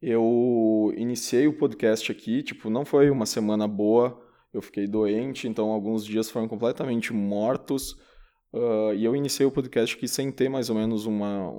eu 0.00 0.92
iniciei 0.96 1.46
o 1.46 1.56
podcast 1.56 2.10
aqui, 2.10 2.42
tipo, 2.42 2.68
não 2.68 2.84
foi 2.84 3.08
uma 3.08 3.24
semana 3.24 3.68
boa, 3.68 4.20
eu 4.52 4.60
fiquei 4.60 4.86
doente, 4.86 5.48
então 5.48 5.70
alguns 5.70 6.04
dias 6.04 6.30
foram 6.30 6.46
completamente 6.46 7.12
mortos. 7.12 7.92
Uh, 8.52 8.92
e 8.94 9.04
eu 9.04 9.16
iniciei 9.16 9.46
o 9.46 9.50
podcast 9.50 9.96
aqui 9.96 10.06
sem 10.06 10.30
ter 10.30 10.48
mais 10.48 10.68
ou 10.68 10.76
menos 10.76 11.06
uma, 11.06 11.50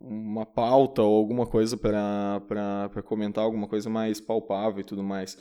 uma 0.00 0.46
pauta 0.46 1.02
ou 1.02 1.14
alguma 1.14 1.46
coisa 1.46 1.76
para 1.76 3.02
comentar, 3.04 3.44
alguma 3.44 3.68
coisa 3.68 3.90
mais 3.90 4.20
palpável 4.20 4.80
e 4.80 4.84
tudo 4.84 5.02
mais. 5.02 5.36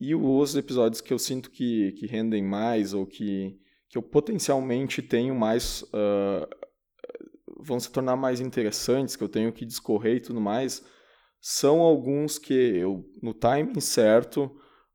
E 0.00 0.14
os 0.14 0.54
episódios 0.54 1.00
que 1.00 1.12
eu 1.12 1.18
sinto 1.18 1.50
que, 1.50 1.92
que 1.92 2.06
rendem 2.06 2.42
mais 2.42 2.94
ou 2.94 3.06
que, 3.06 3.58
que 3.88 3.98
eu 3.98 4.02
potencialmente 4.02 5.02
tenho 5.02 5.34
mais. 5.34 5.82
Uh, 5.82 6.46
vão 7.64 7.78
se 7.78 7.90
tornar 7.90 8.16
mais 8.16 8.40
interessantes, 8.40 9.14
que 9.14 9.22
eu 9.22 9.28
tenho 9.28 9.52
que 9.52 9.64
discorrer 9.64 10.16
e 10.16 10.20
tudo 10.20 10.40
mais, 10.40 10.84
são 11.40 11.80
alguns 11.80 12.38
que 12.38 12.52
eu, 12.52 13.04
no 13.22 13.32
timing 13.32 13.80
certo, 13.80 14.50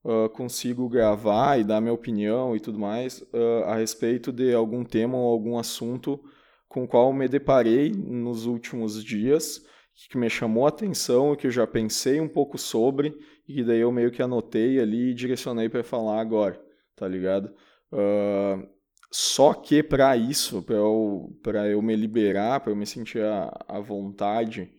uh, 0.07 0.29
consigo 0.29 0.87
gravar 0.87 1.59
e 1.59 1.63
dar 1.65 1.81
minha 1.81 1.93
opinião 1.93 2.55
e 2.55 2.59
tudo 2.59 2.79
mais 2.79 3.21
uh, 3.33 3.65
a 3.65 3.75
respeito 3.75 4.31
de 4.31 4.53
algum 4.53 4.83
tema 4.85 5.17
ou 5.17 5.25
algum 5.25 5.57
assunto 5.59 6.19
com 6.67 6.85
o 6.85 6.87
qual 6.87 7.11
me 7.11 7.27
deparei 7.27 7.91
nos 7.91 8.45
últimos 8.45 9.03
dias, 9.03 9.65
que 10.09 10.17
me 10.17 10.29
chamou 10.29 10.65
a 10.65 10.69
atenção 10.69 11.35
que 11.35 11.47
eu 11.47 11.51
já 11.51 11.65
pensei 11.65 12.19
um 12.19 12.27
pouco 12.27 12.57
sobre, 12.57 13.17
e 13.47 13.63
daí 13.63 13.79
eu 13.79 13.91
meio 13.91 14.11
que 14.11 14.21
anotei 14.21 14.79
ali 14.79 15.11
e 15.11 15.13
direcionei 15.13 15.69
para 15.69 15.83
falar 15.83 16.19
agora, 16.19 16.61
tá 16.95 17.07
ligado? 17.07 17.53
Uh, 17.91 18.67
só 19.09 19.53
que 19.53 19.81
para 19.81 20.15
isso, 20.17 20.61
para 20.61 20.75
eu, 20.75 21.31
eu 21.71 21.81
me 21.81 21.95
liberar, 21.95 22.59
para 22.59 22.71
eu 22.71 22.75
me 22.75 22.85
sentir 22.85 23.23
à 23.23 23.79
vontade 23.79 24.69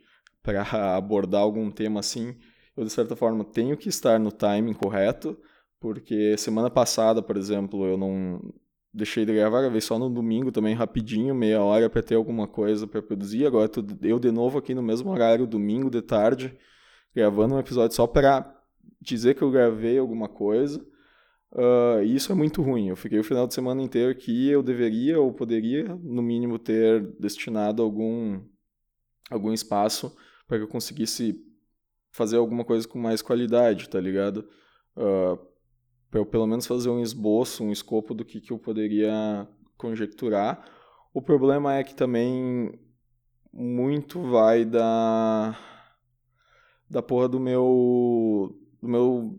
para 0.42 0.62
abordar 0.96 1.40
algum 1.40 1.70
tema 1.70 2.00
assim, 2.00 2.36
eu 2.78 2.84
de 2.84 2.90
certa 2.90 3.16
forma 3.16 3.44
tenho 3.44 3.76
que 3.76 3.88
estar 3.88 4.20
no 4.20 4.30
timing 4.30 4.72
correto, 4.72 5.36
porque 5.80 6.36
semana 6.36 6.70
passada, 6.70 7.20
por 7.20 7.36
exemplo, 7.36 7.84
eu 7.84 7.96
não 7.96 8.40
deixei 8.94 9.24
de 9.24 9.34
gravar, 9.34 9.62
gravei 9.62 9.80
só 9.80 9.98
no 9.98 10.08
domingo 10.08 10.52
também 10.52 10.74
rapidinho, 10.74 11.34
meia 11.34 11.60
hora 11.60 11.90
para 11.90 12.02
ter 12.02 12.14
alguma 12.14 12.46
coisa 12.46 12.86
para 12.86 13.02
produzir. 13.02 13.46
Agora 13.46 13.70
eu 14.02 14.18
de 14.18 14.30
novo 14.30 14.58
aqui 14.58 14.74
no 14.74 14.82
mesmo 14.82 15.10
horário, 15.10 15.46
domingo 15.46 15.90
de 15.90 16.00
tarde, 16.00 16.56
gravando 17.14 17.56
um 17.56 17.58
episódio 17.58 17.96
só 17.96 18.06
para 18.06 18.56
dizer 19.00 19.34
que 19.34 19.42
eu 19.42 19.50
gravei 19.50 19.98
alguma 19.98 20.28
coisa. 20.28 20.80
Uh, 21.50 22.02
isso 22.04 22.30
é 22.30 22.34
muito 22.34 22.62
ruim. 22.62 22.88
Eu 22.88 22.96
fiquei 22.96 23.18
o 23.18 23.24
final 23.24 23.46
de 23.46 23.54
semana 23.54 23.82
inteiro 23.82 24.14
que 24.14 24.48
eu 24.48 24.62
deveria 24.62 25.18
ou 25.20 25.32
poderia, 25.32 25.98
no 26.02 26.22
mínimo, 26.22 26.58
ter 26.58 27.02
destinado 27.18 27.82
algum, 27.82 28.40
algum 29.30 29.52
espaço 29.52 30.14
para 30.46 30.58
que 30.58 30.64
eu 30.64 30.68
conseguisse 30.68 31.47
fazer 32.18 32.36
alguma 32.36 32.64
coisa 32.64 32.86
com 32.86 32.98
mais 32.98 33.22
qualidade, 33.22 33.88
tá 33.88 34.00
ligado? 34.00 34.48
Uh, 34.96 35.38
para 36.10 36.18
eu 36.20 36.26
pelo 36.26 36.48
menos 36.48 36.66
fazer 36.66 36.90
um 36.90 37.00
esboço, 37.00 37.62
um 37.62 37.70
escopo 37.70 38.12
do 38.12 38.24
que, 38.24 38.40
que 38.40 38.52
eu 38.52 38.58
poderia 38.58 39.46
conjecturar. 39.76 40.68
O 41.14 41.22
problema 41.22 41.76
é 41.76 41.84
que 41.84 41.94
também 41.94 42.72
muito 43.52 44.20
vai 44.20 44.64
da 44.64 45.56
da 46.90 47.02
porra 47.02 47.28
do 47.28 47.38
meu 47.38 48.58
do 48.82 48.88
meu 48.88 49.38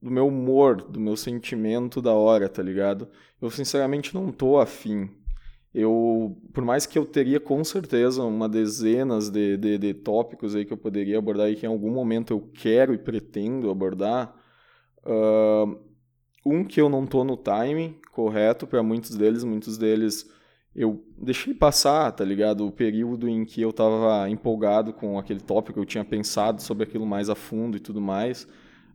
do 0.00 0.10
meu 0.10 0.28
humor, 0.28 0.80
do 0.80 1.00
meu 1.00 1.16
sentimento 1.16 2.00
da 2.00 2.14
hora, 2.14 2.48
tá 2.48 2.62
ligado? 2.62 3.08
Eu 3.40 3.50
sinceramente 3.50 4.14
não 4.14 4.32
tô 4.32 4.58
afim. 4.58 5.10
Eu, 5.78 6.36
por 6.52 6.64
mais 6.64 6.86
que 6.86 6.98
eu 6.98 7.06
teria 7.06 7.38
com 7.38 7.62
certeza 7.62 8.24
uma 8.24 8.48
dezenas 8.48 9.30
de, 9.30 9.56
de, 9.56 9.78
de 9.78 9.94
tópicos 9.94 10.56
aí 10.56 10.64
que 10.64 10.72
eu 10.72 10.76
poderia 10.76 11.18
abordar 11.18 11.48
e 11.48 11.54
que 11.54 11.66
em 11.66 11.68
algum 11.68 11.92
momento 11.92 12.32
eu 12.32 12.40
quero 12.52 12.92
e 12.92 12.98
pretendo 12.98 13.70
abordar, 13.70 14.34
uh, 15.06 15.78
um 16.44 16.64
que 16.64 16.80
eu 16.80 16.88
não 16.88 17.06
tô 17.06 17.22
no 17.22 17.36
timing 17.36 17.94
correto 18.10 18.66
para 18.66 18.82
muitos 18.82 19.16
deles, 19.16 19.44
muitos 19.44 19.78
deles 19.78 20.28
eu 20.74 21.00
deixei 21.16 21.54
passar, 21.54 22.10
tá 22.10 22.24
ligado? 22.24 22.66
O 22.66 22.72
período 22.72 23.28
em 23.28 23.44
que 23.44 23.62
eu 23.62 23.72
tava 23.72 24.28
empolgado 24.28 24.92
com 24.92 25.16
aquele 25.16 25.40
tópico, 25.40 25.78
eu 25.78 25.84
tinha 25.84 26.04
pensado 26.04 26.60
sobre 26.60 26.82
aquilo 26.82 27.06
mais 27.06 27.30
a 27.30 27.36
fundo 27.36 27.76
e 27.76 27.80
tudo 27.80 28.00
mais. 28.00 28.48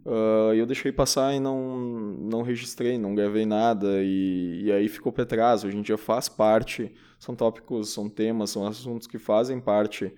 Uh, 0.06 0.54
eu 0.54 0.66
deixei 0.66 0.92
passar 0.92 1.34
e 1.34 1.40
não, 1.40 1.78
não 1.78 2.42
registrei, 2.42 2.98
não 2.98 3.16
gravei 3.16 3.46
nada, 3.46 4.04
e, 4.04 4.64
e 4.66 4.72
aí 4.72 4.90
ficou 4.90 5.14
para 5.14 5.26
trás. 5.26 5.64
Hoje 5.64 5.78
em 5.78 5.82
dia 5.82 5.98
faz 5.98 6.28
parte, 6.28 6.94
são 7.18 7.34
tópicos, 7.34 7.94
são 7.94 8.10
temas, 8.10 8.50
são 8.50 8.68
assuntos 8.68 9.08
que 9.08 9.18
fazem 9.18 9.62
parte 9.62 10.14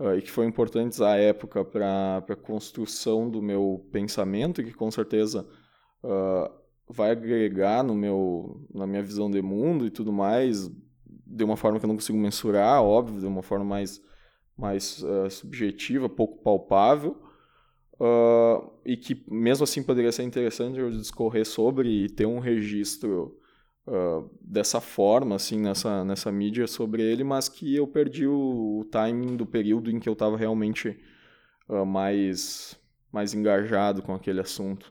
uh, 0.00 0.14
e 0.16 0.22
que 0.22 0.30
foram 0.30 0.48
importantes 0.48 1.00
à 1.00 1.16
época 1.16 1.64
para 1.64 2.24
a 2.28 2.36
construção 2.36 3.30
do 3.30 3.40
meu 3.40 3.86
pensamento, 3.92 4.64
que 4.64 4.72
com 4.72 4.90
certeza 4.90 5.46
uh, 6.02 6.52
vai 6.88 7.12
agregar 7.12 7.84
no 7.84 7.94
meu, 7.94 8.66
na 8.74 8.84
minha 8.84 9.02
visão 9.02 9.30
de 9.30 9.40
mundo 9.40 9.86
e 9.86 9.90
tudo 9.90 10.12
mais, 10.12 10.68
de 11.24 11.44
uma 11.44 11.56
forma 11.56 11.78
que 11.78 11.84
eu 11.84 11.88
não 11.88 11.94
consigo 11.94 12.18
mensurar, 12.18 12.82
óbvio, 12.82 13.20
de 13.20 13.26
uma 13.26 13.42
forma 13.42 13.64
mais, 13.64 14.02
mais 14.58 15.04
subjetiva, 15.30 16.08
pouco 16.08 16.42
palpável. 16.42 17.29
Uh, 18.00 18.72
e 18.82 18.96
que 18.96 19.22
mesmo 19.30 19.64
assim 19.64 19.82
poderia 19.82 20.10
ser 20.10 20.22
interessante 20.22 20.78
eu 20.78 20.90
discorrer 20.90 21.44
sobre 21.44 21.90
e 21.90 22.08
ter 22.08 22.24
um 22.24 22.38
registro 22.38 23.38
uh, 23.86 24.30
dessa 24.40 24.80
forma, 24.80 25.36
assim, 25.36 25.60
nessa, 25.60 26.02
nessa 26.02 26.32
mídia 26.32 26.66
sobre 26.66 27.02
ele, 27.02 27.22
mas 27.22 27.46
que 27.46 27.76
eu 27.76 27.86
perdi 27.86 28.26
o, 28.26 28.78
o 28.80 28.84
timing 28.86 29.36
do 29.36 29.44
período 29.44 29.90
em 29.90 30.00
que 30.00 30.08
eu 30.08 30.14
estava 30.14 30.34
realmente 30.34 30.98
uh, 31.68 31.84
mais, 31.84 32.80
mais 33.12 33.34
engajado 33.34 34.00
com 34.00 34.14
aquele 34.14 34.40
assunto. 34.40 34.90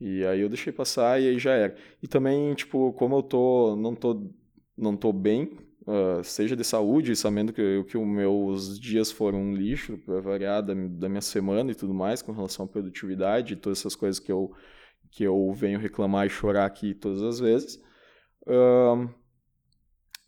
E 0.00 0.24
aí 0.24 0.40
eu 0.40 0.48
deixei 0.48 0.72
passar 0.72 1.20
e 1.20 1.28
aí 1.28 1.38
já 1.40 1.52
era. 1.54 1.76
E 2.00 2.06
também, 2.06 2.54
tipo, 2.54 2.92
como 2.92 3.16
eu 3.16 3.22
tô, 3.22 3.74
não 3.74 3.96
tô, 3.96 4.30
não 4.76 4.96
tô 4.96 5.12
bem, 5.12 5.58
uh, 5.88 6.22
seja 6.22 6.54
de 6.54 6.62
saúde, 6.62 7.16
sabendo 7.16 7.52
que, 7.52 7.82
que 7.84 7.96
os 7.96 8.06
meus 8.06 8.78
dias 8.78 9.10
foram 9.10 9.40
um 9.40 9.54
lixo, 9.54 9.96
para 9.98 10.20
variar 10.20 10.62
da, 10.62 10.74
da, 10.74 11.08
minha 11.08 11.22
semana 11.22 11.72
e 11.72 11.74
tudo 11.74 11.94
mais, 11.94 12.20
com 12.20 12.32
relação 12.32 12.66
à 12.66 12.68
produtividade, 12.68 13.56
todas 13.56 13.78
essas 13.78 13.96
coisas 13.96 14.20
que 14.20 14.30
eu, 14.30 14.52
que 15.10 15.24
eu 15.24 15.50
venho 15.54 15.80
reclamar 15.80 16.26
e 16.26 16.30
chorar 16.30 16.66
aqui 16.66 16.94
todas 16.94 17.22
as 17.22 17.40
vezes, 17.40 17.82
uh, 18.46 19.08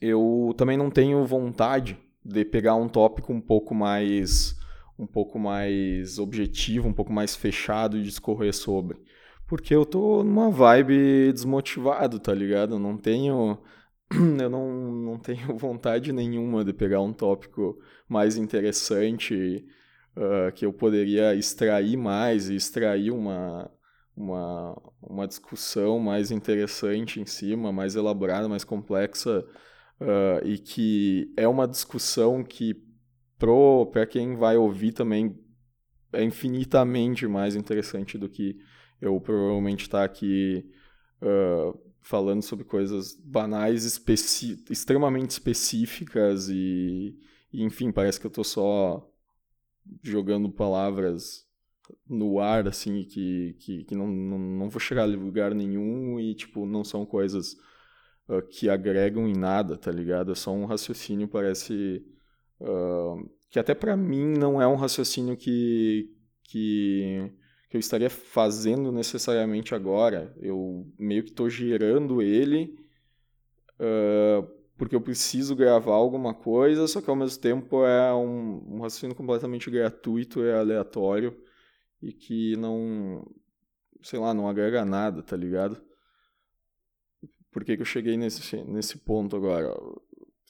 eu 0.01 0.55
também 0.57 0.79
não 0.79 0.91
tenho 0.91 1.25
vontade 1.27 1.99
de 2.25 2.45
pegar 2.45 2.75
um 2.75 2.89
tópico 2.89 3.33
um 3.33 3.41
pouco 3.41 3.75
mais 3.75 4.59
um 4.99 5.07
pouco 5.07 5.39
mais 5.39 6.19
objetivo, 6.19 6.87
um 6.87 6.93
pouco 6.93 7.11
mais 7.11 7.35
fechado 7.35 7.97
e 7.97 8.03
discorrer 8.03 8.55
sobre. 8.55 9.01
Porque 9.47 9.75
eu 9.75 9.87
tô 9.87 10.23
numa 10.23 10.51
vibe 10.51 11.33
desmotivado, 11.33 12.21
tá 12.21 12.35
ligado? 12.35 12.75
Eu 12.75 12.79
não 12.79 12.99
tenho 12.99 13.59
eu 14.41 14.51
não, 14.51 14.93
não 14.93 15.19
tenho 15.19 15.55
vontade 15.59 16.13
nenhuma 16.13 16.65
de 16.65 16.73
pegar 16.73 17.01
um 17.01 17.13
tópico 17.13 17.79
mais 18.09 18.37
interessante 18.37 19.65
uh, 20.17 20.53
que 20.53 20.67
eu 20.67 20.73
poderia 20.73 21.35
extrair 21.35 21.97
mais 21.97 22.49
e 22.49 22.57
extrair 22.57 23.13
uma, 23.13 23.71
uma, 24.17 24.77
uma 25.01 25.29
discussão 25.29 25.99
mais 25.99 26.31
interessante 26.31 27.21
em 27.21 27.27
cima, 27.27 27.73
mais 27.73 27.95
elaborada, 27.95 28.49
mais 28.49 28.65
complexa 28.65 29.45
uh, 30.01 30.45
e 30.45 30.59
que 30.59 31.33
é 31.37 31.47
uma 31.47 31.69
discussão 31.69 32.43
que 32.43 32.75
para 33.91 34.07
quem 34.07 34.37
vai 34.37 34.57
ouvir 34.57 34.93
também 34.93 35.39
é 36.13 36.23
infinitamente 36.23 37.27
mais 37.27 37.55
interessante 37.57 38.19
do 38.19 38.29
que 38.29 38.59
eu 39.01 39.19
provavelmente 39.21 39.83
estar 39.83 40.01
tá 40.01 40.05
aqui 40.05 40.69
uh, 41.23 41.90
falando 42.01 42.43
sobre 42.43 42.65
coisas 42.65 43.15
banais, 43.15 43.85
especi 43.85 44.63
extremamente 44.71 45.31
específicas 45.31 46.49
e, 46.49 47.19
e, 47.53 47.63
enfim, 47.63 47.93
parece 47.93 48.19
que 48.19 48.27
eu 48.27 48.31
estou 48.31 48.45
só 48.45 49.09
jogando 50.03 50.51
palavras 50.51 51.47
no 52.09 52.39
ar, 52.39 52.69
assim, 52.69 53.05
que, 53.05 53.57
que, 53.61 53.85
que 53.85 53.95
não, 53.95 54.07
não, 54.07 54.39
não 54.39 54.69
vou 54.69 54.81
chegar 54.81 55.03
a 55.03 55.07
lugar 55.07 55.55
nenhum 55.55 56.21
e, 56.21 56.35
tipo, 56.35 56.67
não 56.67 56.85
são 56.85 57.05
coisas 57.05 57.55
uh, 58.29 58.43
que 58.49 58.69
agregam 58.69 59.27
em 59.27 59.37
nada, 59.37 59.77
tá 59.77 59.91
ligado? 59.91 60.33
É 60.33 60.35
só 60.35 60.53
um 60.53 60.67
raciocínio, 60.67 61.29
parece... 61.29 62.05
Uh, 62.61 63.29
que 63.51 63.59
até 63.59 63.75
para 63.75 63.97
mim 63.97 64.27
não 64.39 64.63
é 64.63 64.67
um 64.67 64.77
raciocínio 64.77 65.37
que, 65.37 66.09
que 66.45 67.33
que 67.71 67.77
eu 67.77 67.81
estaria 67.81 68.11
fazendo 68.11 68.91
necessariamente 68.91 69.77
agora. 69.77 70.35
Eu 70.41 70.93
meio 70.99 71.23
que 71.23 71.31
estou 71.31 71.49
gerando 71.49 72.21
ele 72.21 72.77
uh, 73.79 74.45
porque 74.77 74.97
eu 74.97 75.01
preciso 75.01 75.55
gravar 75.55 75.95
alguma 75.95 76.35
coisa, 76.35 76.89
só 76.89 77.01
que 77.01 77.09
ao 77.09 77.15
mesmo 77.15 77.41
tempo 77.41 77.85
é 77.87 78.13
um, 78.13 78.77
um 78.77 78.81
raciocínio 78.81 79.15
completamente 79.15 79.71
gratuito 79.71 80.41
e 80.41 80.53
aleatório 80.53 81.41
e 82.03 82.13
que 82.13 82.57
não, 82.57 83.25
sei 84.03 84.19
lá, 84.19 84.35
não 84.35 84.49
agrega 84.49 84.85
nada, 84.85 85.23
tá 85.23 85.37
ligado? 85.37 85.81
Por 87.53 87.65
que, 87.65 87.77
que 87.77 87.83
eu 87.83 87.87
cheguei 87.87 88.17
nesse, 88.17 88.57
nesse 88.65 88.99
ponto 88.99 89.37
agora? 89.37 89.73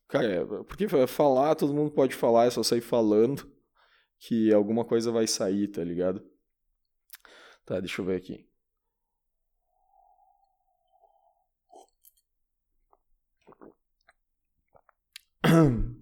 Cara, 0.09 0.27
é, 0.27 0.45
porque 0.65 0.89
falar, 1.07 1.55
todo 1.55 1.75
mundo 1.75 1.91
pode 1.91 2.15
falar, 2.15 2.47
é 2.47 2.51
só 2.51 2.63
sair 2.63 2.81
falando 2.81 3.51
que 4.19 4.53
alguma 4.55 4.85
coisa 4.85 5.11
vai 5.11 5.27
sair, 5.27 5.69
tá 5.69 5.85
ligado? 5.85 6.30
Tá, 7.71 7.79
deixa 7.79 8.01
eu 8.03 8.05
ver 8.05 8.17
aqui. 8.17 8.45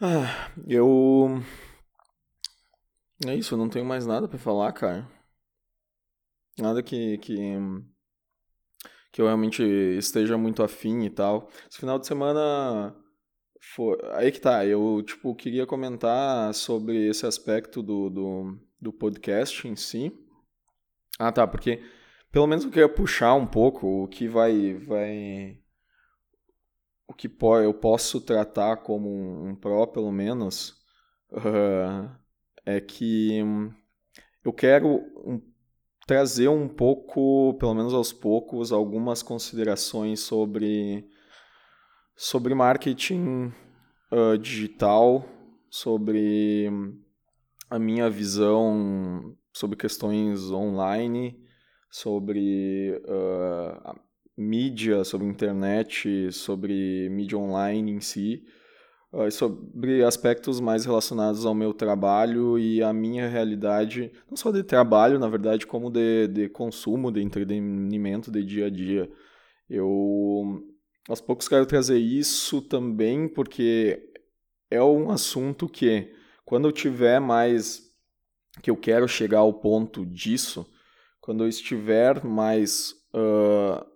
Ah, 0.00 0.52
eu. 0.68 1.42
É 3.26 3.34
isso, 3.34 3.54
eu 3.54 3.58
não 3.58 3.68
tenho 3.68 3.84
mais 3.84 4.06
nada 4.06 4.28
para 4.28 4.38
falar, 4.38 4.72
cara. 4.72 5.08
Nada 6.58 6.82
que, 6.82 7.18
que. 7.18 7.36
que 9.12 9.20
eu 9.20 9.26
realmente 9.26 9.62
esteja 9.62 10.36
muito 10.38 10.62
afim 10.62 11.04
e 11.04 11.10
tal. 11.10 11.48
Esse 11.70 11.78
final 11.80 11.98
de 11.98 12.06
semana. 12.06 12.94
Foi... 13.74 13.98
Aí 14.14 14.30
que 14.32 14.40
tá, 14.40 14.64
eu, 14.64 15.02
tipo, 15.02 15.34
queria 15.34 15.66
comentar 15.66 16.54
sobre 16.54 17.08
esse 17.08 17.26
aspecto 17.26 17.82
do, 17.82 18.08
do 18.08 18.67
do 18.80 18.92
podcast 18.92 19.66
em 19.66 19.76
si. 19.76 20.12
Ah, 21.18 21.32
tá, 21.32 21.46
porque 21.46 21.82
pelo 22.30 22.46
menos 22.46 22.64
eu 22.64 22.70
queria 22.70 22.88
puxar 22.88 23.34
um 23.34 23.46
pouco 23.46 24.04
o 24.04 24.08
que 24.08 24.28
vai 24.28 24.74
vai 24.74 25.58
o 27.08 27.14
que 27.14 27.30
eu 27.64 27.72
posso 27.72 28.20
tratar 28.20 28.76
como 28.78 29.08
um, 29.08 29.56
pró, 29.56 29.86
pelo 29.86 30.12
menos, 30.12 30.76
uh, 31.32 32.08
é 32.66 32.80
que 32.82 33.38
eu 34.44 34.52
quero 34.52 35.00
um, 35.24 35.40
trazer 36.06 36.48
um 36.48 36.68
pouco, 36.68 37.54
pelo 37.58 37.74
menos 37.74 37.94
aos 37.94 38.12
poucos, 38.12 38.72
algumas 38.72 39.22
considerações 39.22 40.20
sobre, 40.20 41.08
sobre 42.14 42.54
marketing 42.54 43.54
uh, 44.12 44.36
digital, 44.36 45.24
sobre 45.70 46.70
a 47.70 47.78
minha 47.78 48.08
visão 48.08 49.36
sobre 49.52 49.76
questões 49.76 50.50
online, 50.50 51.38
sobre 51.90 53.00
uh, 53.04 53.98
mídia, 54.36 55.04
sobre 55.04 55.26
internet, 55.26 56.32
sobre 56.32 57.08
mídia 57.10 57.36
online 57.36 57.92
em 57.92 58.00
si, 58.00 58.44
uh, 59.12 59.30
sobre 59.30 60.02
aspectos 60.04 60.60
mais 60.60 60.84
relacionados 60.84 61.44
ao 61.44 61.54
meu 61.54 61.74
trabalho 61.74 62.58
e 62.58 62.82
à 62.82 62.92
minha 62.92 63.28
realidade, 63.28 64.12
não 64.28 64.36
só 64.36 64.50
de 64.50 64.62
trabalho, 64.62 65.18
na 65.18 65.28
verdade, 65.28 65.66
como 65.66 65.90
de, 65.90 66.28
de 66.28 66.48
consumo, 66.48 67.10
de 67.10 67.22
entretenimento, 67.22 68.30
de 68.30 68.44
dia 68.44 68.66
a 68.66 68.70
dia. 68.70 69.10
Eu, 69.68 70.64
aos 71.08 71.20
poucos, 71.20 71.48
quero 71.48 71.66
trazer 71.66 71.98
isso 71.98 72.62
também 72.62 73.28
porque 73.28 74.02
é 74.70 74.82
um 74.82 75.10
assunto 75.10 75.68
que 75.68 76.16
quando 76.48 76.66
eu 76.66 76.72
tiver 76.72 77.20
mais 77.20 77.94
que 78.62 78.70
eu 78.70 78.76
quero 78.76 79.06
chegar 79.06 79.40
ao 79.40 79.52
ponto 79.52 80.06
disso, 80.06 80.66
quando 81.20 81.44
eu 81.44 81.48
estiver 81.48 82.24
mais 82.24 82.94
uh, 83.12 83.86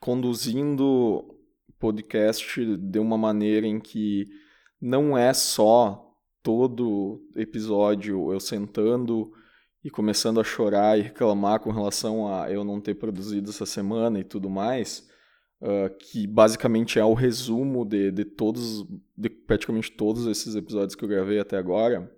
conduzindo 0.00 1.38
podcast 1.78 2.76
de 2.76 2.98
uma 2.98 3.16
maneira 3.16 3.68
em 3.68 3.78
que 3.78 4.26
não 4.80 5.16
é 5.16 5.32
só 5.32 6.12
todo 6.42 7.22
episódio 7.36 8.32
eu 8.32 8.40
sentando 8.40 9.32
e 9.84 9.90
começando 9.90 10.40
a 10.40 10.44
chorar 10.44 10.98
e 10.98 11.02
reclamar 11.02 11.60
com 11.60 11.70
relação 11.70 12.34
a 12.34 12.50
eu 12.50 12.64
não 12.64 12.80
ter 12.80 12.96
produzido 12.96 13.48
essa 13.48 13.64
semana 13.64 14.18
e 14.18 14.24
tudo 14.24 14.50
mais, 14.50 15.08
uh, 15.60 15.94
que 15.98 16.26
basicamente 16.26 16.98
é 16.98 17.04
o 17.04 17.14
resumo 17.14 17.84
de, 17.84 18.10
de 18.10 18.24
todos, 18.24 18.86
de 19.16 19.28
praticamente 19.28 19.92
todos 19.92 20.26
esses 20.26 20.54
episódios 20.54 20.94
que 20.94 21.04
eu 21.04 21.08
gravei 21.08 21.38
até 21.38 21.56
agora. 21.56 22.10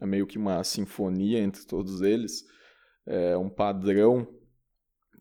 É 0.00 0.06
meio 0.06 0.26
que 0.26 0.38
uma 0.38 0.64
sinfonia 0.64 1.40
entre 1.40 1.64
todos 1.66 2.00
eles, 2.00 2.46
é 3.06 3.36
um 3.36 3.50
padrão 3.50 4.26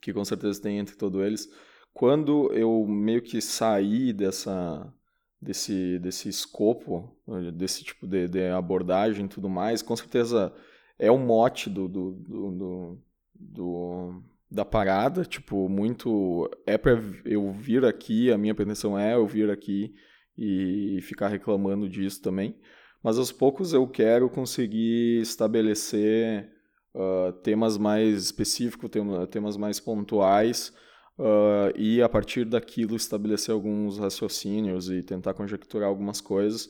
que 0.02 0.14
com 0.14 0.24
certeza 0.24 0.62
tem 0.62 0.78
entre 0.78 0.96
todos 0.96 1.22
eles. 1.22 1.50
Quando 1.94 2.52
eu 2.54 2.86
meio 2.88 3.22
que 3.22 3.42
saí 3.42 4.14
dessa 4.14 4.94
desse 5.42 6.00
desse 6.00 6.30
escopo, 6.30 7.14
desse 7.54 7.84
tipo 7.84 8.08
de, 8.08 8.28
de 8.28 8.48
abordagem 8.48 9.26
e 9.26 9.30
tudo 9.30 9.50
mais, 9.50 9.82
com 9.82 9.96
certeza 9.96 10.54
é 10.98 11.10
o 11.10 11.18
mote 11.18 11.70
do, 11.70 11.88
do, 11.88 12.12
do, 12.12 12.52
do, 12.52 13.02
do 13.34 14.24
da 14.52 14.66
parada, 14.66 15.24
tipo, 15.24 15.70
muito 15.70 16.50
é 16.66 16.78
para 16.78 17.00
eu 17.24 17.52
vir 17.52 17.86
aqui, 17.86 18.32
a 18.32 18.38
minha 18.38 18.56
pretensão 18.56 18.98
é 18.98 19.14
eu 19.14 19.28
vir 19.28 19.50
aqui 19.50 19.94
e 20.38 21.00
ficar 21.04 21.28
reclamando 21.28 21.88
disso 21.88 22.22
também, 22.22 22.56
mas 23.04 23.18
aos 23.18 23.32
poucos 23.32 23.74
eu 23.74 23.88
quero 23.88 24.30
conseguir 24.30 25.22
estabelecer 25.22 26.50
uh, 26.96 27.32
temas 27.44 27.78
mais 27.78 28.24
específicos, 28.24 28.90
temas 29.30 29.56
mais 29.56 29.80
pontuais 29.80 30.74
uh, 31.20 31.78
e 31.78 32.02
a 32.02 32.10
partir 32.10 32.46
daquilo 32.46 32.96
estabelecer 32.96 33.54
alguns 33.54 34.00
raciocínios 34.00 34.90
e 34.90 35.04
tentar 35.04 35.34
conjecturar 35.34 35.88
algumas 35.88 36.20
coisas 36.22 36.70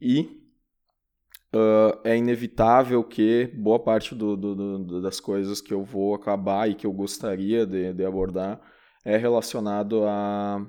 e 0.00 0.47
uh, 1.54 1.98
é 2.04 2.16
inevitável 2.16 3.02
que 3.04 3.46
boa 3.54 3.78
parte 3.78 4.14
do, 4.14 4.36
do, 4.36 4.54
do, 4.84 5.02
das 5.02 5.20
coisas 5.20 5.60
que 5.60 5.72
eu 5.72 5.84
vou 5.84 6.14
acabar 6.14 6.68
e 6.68 6.74
que 6.74 6.86
eu 6.86 6.92
gostaria 6.92 7.66
de, 7.66 7.92
de 7.92 8.04
abordar 8.04 8.60
é 9.04 9.16
relacionado 9.16 10.04
a, 10.04 10.66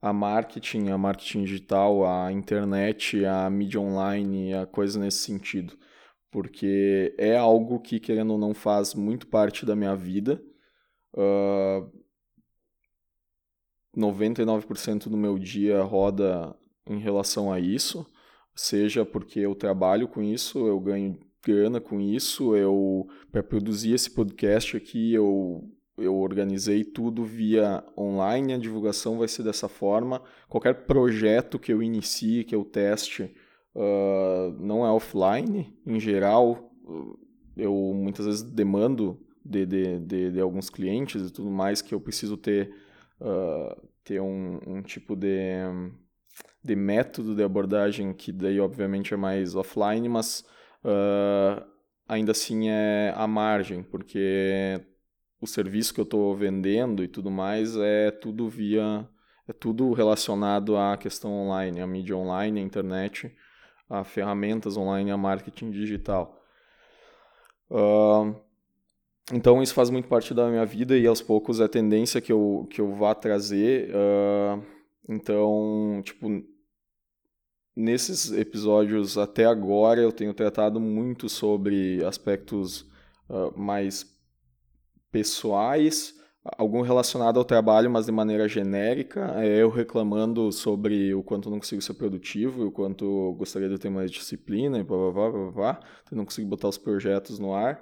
a 0.00 0.12
marketing, 0.12 0.90
a 0.90 0.98
marketing 0.98 1.44
digital, 1.44 2.06
a 2.06 2.30
internet, 2.32 3.24
a 3.24 3.50
mídia 3.50 3.80
online, 3.80 4.54
a 4.54 4.66
coisa 4.66 5.00
nesse 5.00 5.18
sentido. 5.18 5.76
Porque 6.30 7.14
é 7.18 7.36
algo 7.36 7.80
que, 7.80 7.98
querendo 7.98 8.32
ou 8.32 8.38
não, 8.38 8.54
faz 8.54 8.94
muito 8.94 9.26
parte 9.26 9.64
da 9.64 9.74
minha 9.74 9.96
vida. 9.96 10.42
Uh, 11.14 11.90
99% 13.96 15.08
do 15.08 15.16
meu 15.16 15.38
dia 15.38 15.82
roda 15.82 16.54
em 16.86 16.98
relação 16.98 17.52
a 17.52 17.58
isso, 17.58 18.06
seja 18.58 19.04
porque 19.04 19.38
eu 19.38 19.54
trabalho 19.54 20.08
com 20.08 20.20
isso, 20.22 20.66
eu 20.66 20.80
ganho 20.80 21.16
grana 21.46 21.80
com 21.80 22.00
isso, 22.00 22.56
eu 22.56 23.06
para 23.30 23.42
produzir 23.42 23.94
esse 23.94 24.10
podcast 24.10 24.76
aqui 24.76 25.14
eu 25.14 25.62
eu 25.96 26.16
organizei 26.16 26.84
tudo 26.84 27.24
via 27.24 27.82
online, 27.96 28.52
a 28.52 28.58
divulgação 28.58 29.18
vai 29.18 29.26
ser 29.26 29.42
dessa 29.42 29.68
forma. 29.68 30.22
Qualquer 30.48 30.86
projeto 30.86 31.58
que 31.58 31.72
eu 31.72 31.82
inicie, 31.82 32.44
que 32.44 32.54
eu 32.54 32.64
teste, 32.64 33.34
uh, 33.74 34.52
não 34.60 34.86
é 34.86 34.90
offline. 34.92 35.76
Em 35.84 35.98
geral, 35.98 36.72
eu 37.56 37.74
muitas 37.92 38.26
vezes 38.26 38.42
demando 38.42 39.18
de, 39.44 39.66
de, 39.66 39.98
de, 39.98 40.30
de 40.30 40.40
alguns 40.40 40.70
clientes 40.70 41.20
e 41.20 41.32
tudo 41.32 41.50
mais 41.50 41.82
que 41.82 41.92
eu 41.92 42.00
preciso 42.00 42.36
ter, 42.36 42.72
uh, 43.20 43.88
ter 44.04 44.20
um, 44.20 44.60
um 44.64 44.82
tipo 44.82 45.16
de, 45.16 45.64
de 46.62 46.76
método 46.76 47.34
de 47.34 47.42
abordagem 47.42 48.12
que 48.12 48.32
daí 48.32 48.60
obviamente 48.60 49.14
é 49.14 49.16
mais 49.16 49.54
offline, 49.54 50.08
mas 50.08 50.44
uh, 50.84 51.64
ainda 52.06 52.32
assim 52.32 52.68
é 52.68 53.12
a 53.16 53.26
margem, 53.26 53.82
porque 53.82 54.80
o 55.40 55.46
serviço 55.46 55.94
que 55.94 56.00
eu 56.00 56.04
estou 56.04 56.34
vendendo 56.36 57.02
e 57.04 57.08
tudo 57.08 57.30
mais 57.30 57.76
é 57.76 58.10
tudo 58.10 58.48
via 58.48 59.08
é 59.48 59.52
tudo 59.52 59.92
relacionado 59.92 60.76
à 60.76 60.94
questão 60.98 61.32
online, 61.32 61.80
à 61.80 61.86
mídia 61.86 62.14
online, 62.14 62.60
à 62.60 62.62
internet, 62.62 63.34
a 63.88 64.04
ferramentas 64.04 64.76
online, 64.76 65.10
a 65.10 65.16
marketing 65.16 65.70
digital. 65.70 66.38
Uh, 67.70 68.36
então 69.32 69.62
isso 69.62 69.72
faz 69.72 69.88
muito 69.88 70.06
parte 70.06 70.34
da 70.34 70.48
minha 70.48 70.66
vida 70.66 70.98
e 70.98 71.06
aos 71.06 71.22
poucos 71.22 71.60
é 71.60 71.64
a 71.64 71.68
tendência 71.68 72.20
que 72.20 72.30
eu, 72.30 72.66
que 72.70 72.80
eu 72.80 72.94
vá 72.94 73.14
trazer. 73.14 73.90
Uh, 73.90 74.77
então, 75.06 76.00
tipo, 76.04 76.28
nesses 77.76 78.32
episódios 78.32 79.18
até 79.18 79.44
agora 79.44 80.00
eu 80.00 80.10
tenho 80.10 80.34
tratado 80.34 80.80
muito 80.80 81.28
sobre 81.28 82.04
aspectos 82.04 82.82
uh, 83.28 83.56
mais 83.56 84.06
pessoais, 85.10 86.14
algum 86.56 86.80
relacionado 86.80 87.38
ao 87.38 87.44
trabalho, 87.44 87.90
mas 87.90 88.06
de 88.06 88.12
maneira 88.12 88.48
genérica, 88.48 89.32
é 89.36 89.62
eu 89.62 89.68
reclamando 89.68 90.50
sobre 90.52 91.14
o 91.14 91.22
quanto 91.22 91.50
não 91.50 91.58
consigo 91.58 91.82
ser 91.82 91.94
produtivo, 91.94 92.66
o 92.66 92.72
quanto 92.72 93.34
gostaria 93.38 93.68
de 93.68 93.78
ter 93.78 93.90
mais 93.90 94.10
disciplina 94.10 94.78
e 94.78 94.82
blá 94.82 94.96
blá 94.96 95.12
blá 95.12 95.30
blá, 95.30 95.50
blá 95.52 95.80
não 96.12 96.24
consigo 96.24 96.48
botar 96.48 96.68
os 96.68 96.78
projetos 96.78 97.38
no 97.38 97.54
ar. 97.54 97.80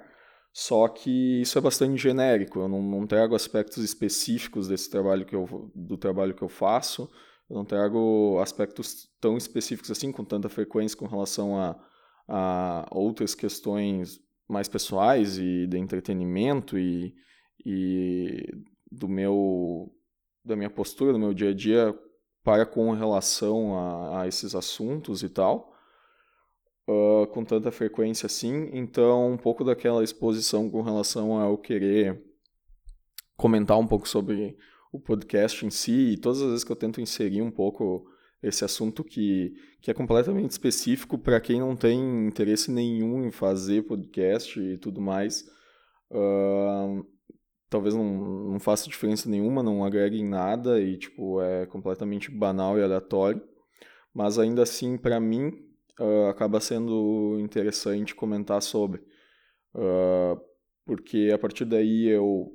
Só 0.59 0.87
que 0.87 1.39
isso 1.39 1.55
é 1.59 1.61
bastante 1.61 2.01
genérico, 2.01 2.61
eu 2.61 2.67
não, 2.67 2.81
não 2.81 3.05
trago 3.05 3.35
aspectos 3.35 3.83
específicos 3.83 4.67
desse 4.67 4.89
trabalho 4.89 5.23
que 5.23 5.35
eu, 5.35 5.71
do 5.75 5.95
trabalho 5.95 6.33
que 6.33 6.41
eu 6.41 6.49
faço, 6.49 7.07
eu 7.47 7.57
não 7.57 7.63
trago 7.63 8.39
aspectos 8.41 9.07
tão 9.21 9.37
específicos 9.37 9.91
assim, 9.91 10.11
com 10.11 10.25
tanta 10.25 10.49
frequência 10.49 10.97
com 10.97 11.05
relação 11.05 11.55
a, 11.59 11.79
a 12.27 12.87
outras 12.89 13.35
questões 13.35 14.19
mais 14.49 14.67
pessoais 14.67 15.37
e 15.37 15.67
de 15.67 15.77
entretenimento 15.77 16.75
e, 16.75 17.13
e 17.63 18.43
do 18.91 19.07
meu 19.07 19.93
da 20.43 20.55
minha 20.55 20.71
postura 20.71 21.13
do 21.13 21.19
meu 21.19 21.35
dia 21.35 21.51
a 21.51 21.53
dia 21.53 21.95
para 22.43 22.65
com 22.65 22.93
relação 22.93 23.77
a, 23.77 24.21
a 24.23 24.27
esses 24.27 24.55
assuntos 24.55 25.21
e 25.21 25.29
tal 25.29 25.71
uh, 26.87 27.27
com 27.27 27.43
tanta 27.43 27.71
frequência 27.71 28.25
assim 28.25 28.69
então 28.73 29.33
um 29.33 29.37
pouco 29.37 29.63
daquela 29.63 30.03
exposição 30.03 30.69
com 30.69 30.81
relação 30.81 31.39
a 31.39 31.45
eu 31.45 31.57
querer 31.57 32.21
comentar 33.35 33.77
um 33.77 33.87
pouco 33.87 34.07
sobre 34.07 34.57
o 34.91 34.99
podcast 34.99 35.65
em 35.65 35.69
si 35.69 36.13
e 36.13 36.17
todas 36.17 36.41
as 36.41 36.49
vezes 36.49 36.63
que 36.63 36.71
eu 36.71 36.75
tento 36.75 37.01
inserir 37.01 37.41
um 37.41 37.51
pouco 37.51 38.07
esse 38.41 38.63
assunto 38.63 39.03
que, 39.03 39.53
que 39.81 39.89
é 39.89 39.93
completamente 39.93 40.51
específico 40.51 41.17
para 41.17 41.39
quem 41.39 41.59
não 41.59 41.75
tem 41.75 42.27
interesse 42.27 42.71
nenhum 42.71 43.25
em 43.25 43.31
fazer 43.31 43.83
podcast 43.83 44.59
e 44.59 44.77
tudo 44.77 45.01
mais. 45.01 45.41
Uh, 46.11 47.05
talvez 47.69 47.95
não, 47.95 48.51
não 48.51 48.59
faça 48.59 48.87
diferença 48.87 49.29
nenhuma, 49.29 49.63
não 49.63 49.83
agregue 49.83 50.19
em 50.19 50.27
nada 50.27 50.79
e 50.79 50.97
tipo 50.97 51.41
é 51.41 51.65
completamente 51.65 52.31
banal 52.31 52.77
e 52.77 52.83
aleatório. 52.83 53.41
Mas 54.13 54.39
ainda 54.39 54.63
assim, 54.63 54.97
para 54.97 55.19
mim, 55.19 55.66
uh, 55.99 56.27
acaba 56.29 56.59
sendo 56.59 57.37
interessante 57.39 58.15
comentar 58.15 58.61
sobre. 58.61 59.01
Uh, 59.73 60.39
porque 60.85 61.31
a 61.33 61.37
partir 61.37 61.65
daí 61.65 62.07
eu 62.07 62.51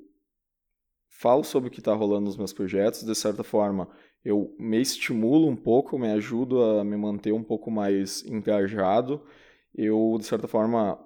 falo 1.09 1.45
sobre 1.45 1.69
o 1.69 1.71
que 1.71 1.81
está 1.81 1.95
rolando 1.95 2.27
nos 2.27 2.37
meus 2.37 2.53
projetos, 2.53 3.05
de 3.05 3.15
certa 3.15 3.45
forma 3.45 3.89
eu 4.25 4.55
me 4.59 4.81
estimulo 4.81 5.49
um 5.49 5.57
pouco, 5.57 5.99
me 5.99 6.11
ajudo 6.11 6.63
a 6.63 6.85
me 6.85 6.97
manter 6.97 7.33
um 7.33 7.43
pouco 7.43 7.71
mais 7.71 8.25
engajado. 8.25 9.23
Eu, 9.75 10.17
de 10.19 10.25
certa 10.25 10.47
forma, 10.47 10.99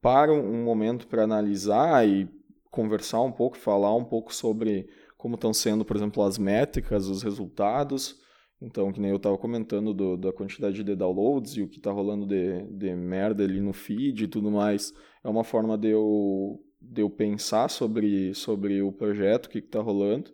paro 0.00 0.34
um 0.34 0.64
momento 0.64 1.06
para 1.06 1.24
analisar 1.24 2.06
e 2.06 2.28
conversar 2.70 3.22
um 3.22 3.32
pouco, 3.32 3.56
falar 3.56 3.94
um 3.94 4.04
pouco 4.04 4.34
sobre 4.34 4.88
como 5.16 5.36
estão 5.36 5.52
sendo, 5.52 5.84
por 5.84 5.96
exemplo, 5.96 6.22
as 6.22 6.38
métricas, 6.38 7.06
os 7.06 7.22
resultados. 7.22 8.20
Então, 8.60 8.92
que 8.92 9.00
nem 9.00 9.10
eu 9.10 9.16
estava 9.16 9.38
comentando 9.38 9.94
do, 9.94 10.16
da 10.16 10.32
quantidade 10.32 10.84
de 10.84 10.94
downloads 10.94 11.56
e 11.56 11.62
o 11.62 11.68
que 11.68 11.78
está 11.78 11.90
rolando 11.90 12.26
de, 12.26 12.62
de 12.64 12.94
merda 12.94 13.42
ali 13.42 13.60
no 13.60 13.72
feed 13.72 14.24
e 14.24 14.28
tudo 14.28 14.50
mais, 14.50 14.92
é 15.24 15.28
uma 15.28 15.44
forma 15.44 15.78
de 15.78 15.88
eu, 15.88 16.62
de 16.80 17.00
eu 17.00 17.08
pensar 17.08 17.70
sobre, 17.70 18.34
sobre 18.34 18.82
o 18.82 18.92
projeto, 18.92 19.46
o 19.46 19.50
que 19.50 19.58
está 19.58 19.80
rolando. 19.80 20.30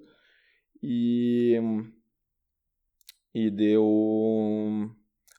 E 0.82 1.60
e 3.36 3.50
deu 3.50 4.90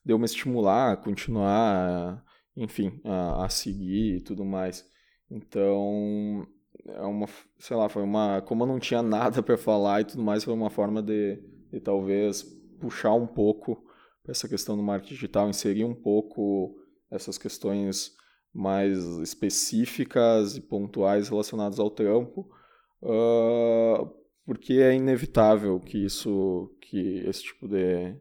deu 0.05 0.19
me 0.19 0.25
estimular 0.25 0.93
a 0.93 0.97
continuar, 0.97 2.23
enfim, 2.55 3.01
a, 3.03 3.45
a, 3.45 3.49
seguir 3.49 4.17
e 4.17 4.21
tudo 4.21 4.45
mais. 4.45 4.85
Então, 5.29 6.47
é 6.85 7.01
uma, 7.01 7.27
sei 7.57 7.75
lá, 7.75 7.89
foi 7.89 8.03
uma, 8.03 8.41
como 8.41 8.63
eu 8.63 8.67
não 8.67 8.79
tinha 8.79 9.01
nada 9.03 9.41
para 9.41 9.57
falar 9.57 10.01
e 10.01 10.05
tudo 10.05 10.23
mais, 10.23 10.43
foi 10.43 10.53
uma 10.53 10.69
forma 10.69 11.01
de, 11.01 11.41
de 11.71 11.79
talvez 11.81 12.45
puxar 12.79 13.13
um 13.13 13.27
pouco 13.27 13.83
essa 14.27 14.47
questão 14.47 14.75
do 14.75 14.83
marketing 14.83 15.13
digital, 15.13 15.49
inserir 15.49 15.83
um 15.83 15.95
pouco 15.95 16.77
essas 17.09 17.37
questões 17.37 18.15
mais 18.53 18.97
específicas 19.19 20.57
e 20.57 20.61
pontuais 20.61 21.29
relacionadas 21.29 21.79
ao 21.79 21.89
trampo, 21.89 22.49
uh, 23.01 24.09
porque 24.45 24.73
é 24.73 24.95
inevitável 24.95 25.79
que 25.79 26.03
isso, 26.03 26.75
que 26.81 27.19
esse 27.27 27.43
tipo 27.43 27.67
de, 27.67 28.15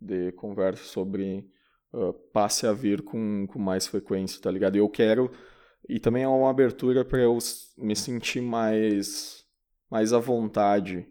de 0.00 0.32
conversa 0.32 0.84
sobre 0.84 1.48
uh, 1.92 2.12
passe 2.32 2.66
a 2.66 2.72
vir 2.72 3.02
com, 3.02 3.46
com 3.46 3.58
mais 3.58 3.86
frequência, 3.86 4.40
tá 4.40 4.50
ligado? 4.50 4.76
Eu 4.76 4.88
quero 4.88 5.30
e 5.88 5.98
também 5.98 6.22
é 6.22 6.28
uma 6.28 6.50
abertura 6.50 7.04
para 7.04 7.20
eu 7.20 7.38
me 7.76 7.96
sentir 7.96 8.40
mais 8.40 9.44
mais 9.90 10.12
à 10.12 10.18
vontade 10.18 11.08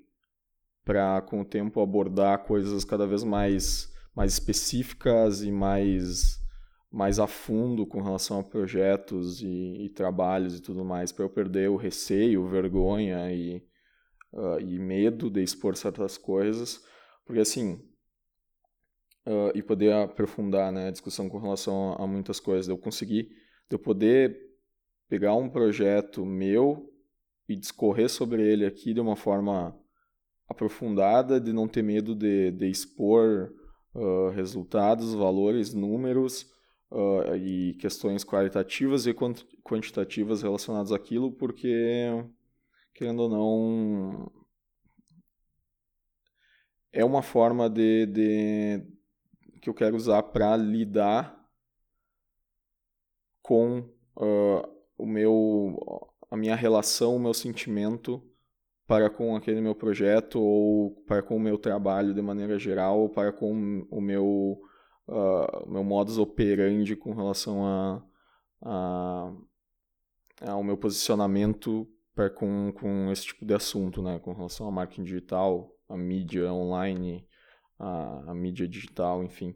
para 0.88 1.21
com 1.21 1.41
o 1.41 1.45
tempo 1.45 1.82
abordar 1.82 2.45
coisas 2.45 2.86
cada 2.86 3.06
vez 3.06 3.21
mais 3.21 3.93
mais 4.15 4.32
específicas 4.32 5.43
e 5.43 5.52
mais 5.52 6.39
mais 6.89 7.19
a 7.19 7.28
fundo 7.28 7.86
com 7.86 8.02
relação 8.02 8.39
a 8.39 8.43
projetos 8.43 9.41
e, 9.41 9.86
e 9.86 9.89
trabalhos 9.89 10.58
e 10.58 10.62
tudo 10.62 10.86
mais 10.86 11.12
para 11.12 11.26
eu 11.26 11.30
perder 11.30 11.69
o 11.69 11.76
receio, 11.76 12.47
vergonha 12.47 13.30
e 13.32 13.62
uh, 14.32 14.60
e 14.62 14.80
medo 14.80 15.30
de 15.30 15.43
expor 15.43 15.76
certas 15.76 16.17
coisas, 16.17 16.82
porque 17.26 17.41
assim, 17.41 17.73
uh, 19.26 19.52
e 19.54 19.62
poder 19.62 19.91
aprofundar 19.93 20.71
né, 20.71 20.88
a 20.88 20.91
discussão 20.91 21.28
com 21.30 21.38
relação 21.38 21.93
a, 21.93 22.04
a 22.04 22.08
muitas 22.08 22.39
coisas, 22.39 22.69
eu 22.69 22.78
conseguir, 22.78 23.23
de 23.69 23.76
eu 23.76 23.80
poder 23.80 24.39
pegar 25.10 25.36
um 25.36 25.50
projeto 25.50 26.26
meu 26.26 26.89
e 27.47 27.56
discorrer 27.56 28.10
sobre 28.10 28.41
ele 28.41 28.65
aqui 28.65 28.93
de 28.93 29.02
uma 29.02 29.17
forma 29.17 29.78
aprofundada, 30.48 31.40
de 31.40 31.52
não 31.52 31.68
ter 31.68 31.84
medo 31.84 32.16
de, 32.16 32.52
de 32.52 32.70
expor 32.70 33.54
uh, 33.94 34.30
resultados, 34.30 35.14
valores, 35.14 35.74
números 35.74 36.50
uh, 36.92 37.36
e 37.36 37.74
questões 37.76 38.24
qualitativas 38.24 39.06
e 39.06 39.14
quantitativas 39.64 40.42
relacionadas 40.42 40.92
àquilo, 40.92 41.32
porque 41.32 42.10
querendo 42.94 43.20
ou 43.20 43.30
não, 43.30 44.32
é 46.92 47.06
uma 47.06 47.22
forma 47.22 47.70
de, 47.70 48.08
de 48.08 48.88
que 49.62 49.70
eu 49.70 49.74
quero 49.74 49.96
usar 49.96 50.24
para 50.24 50.58
lidar 50.58 51.38
com 53.42 53.80
uh, 54.16 54.68
o 54.98 55.06
meu, 55.06 55.78
a 56.32 56.36
minha 56.36 56.56
relação, 56.56 57.16
o 57.16 57.20
meu 57.20 57.34
sentimento 57.34 58.22
para 58.88 59.10
com 59.10 59.36
aquele 59.36 59.62
meu 59.62 59.76
projeto 59.76 60.39
ou 60.41 60.91
para 61.06 61.21
com 61.21 61.36
o 61.36 61.39
meu 61.39 61.58
trabalho 61.58 62.13
de 62.13 62.21
maneira 62.21 62.58
geral 62.58 63.02
ou 63.02 63.10
para 63.10 63.34
com 63.34 63.86
o 63.91 64.02
meu 64.02 64.58
uh, 65.08 65.69
meu 65.69 65.84
modus 65.84 66.17
operandi 66.17 66.95
com 66.95 67.13
relação 67.13 67.65
a, 67.65 68.04
a 68.62 69.34
ao 70.41 70.63
meu 70.63 70.78
posicionamento 70.78 71.88
para 72.13 72.30
com, 72.30 72.71
com 72.73 73.12
esse 73.12 73.26
tipo 73.28 73.45
de 73.45 73.54
assunto, 73.54 74.02
né, 74.02 74.19
com 74.19 74.34
relação 74.34 74.67
a 74.67 74.71
marketing 74.71 75.04
digital, 75.04 75.71
a 75.88 75.95
mídia 75.95 76.52
online, 76.52 77.28
a, 77.78 78.32
a 78.32 78.34
mídia 78.34 78.67
digital, 78.67 79.23
enfim. 79.23 79.56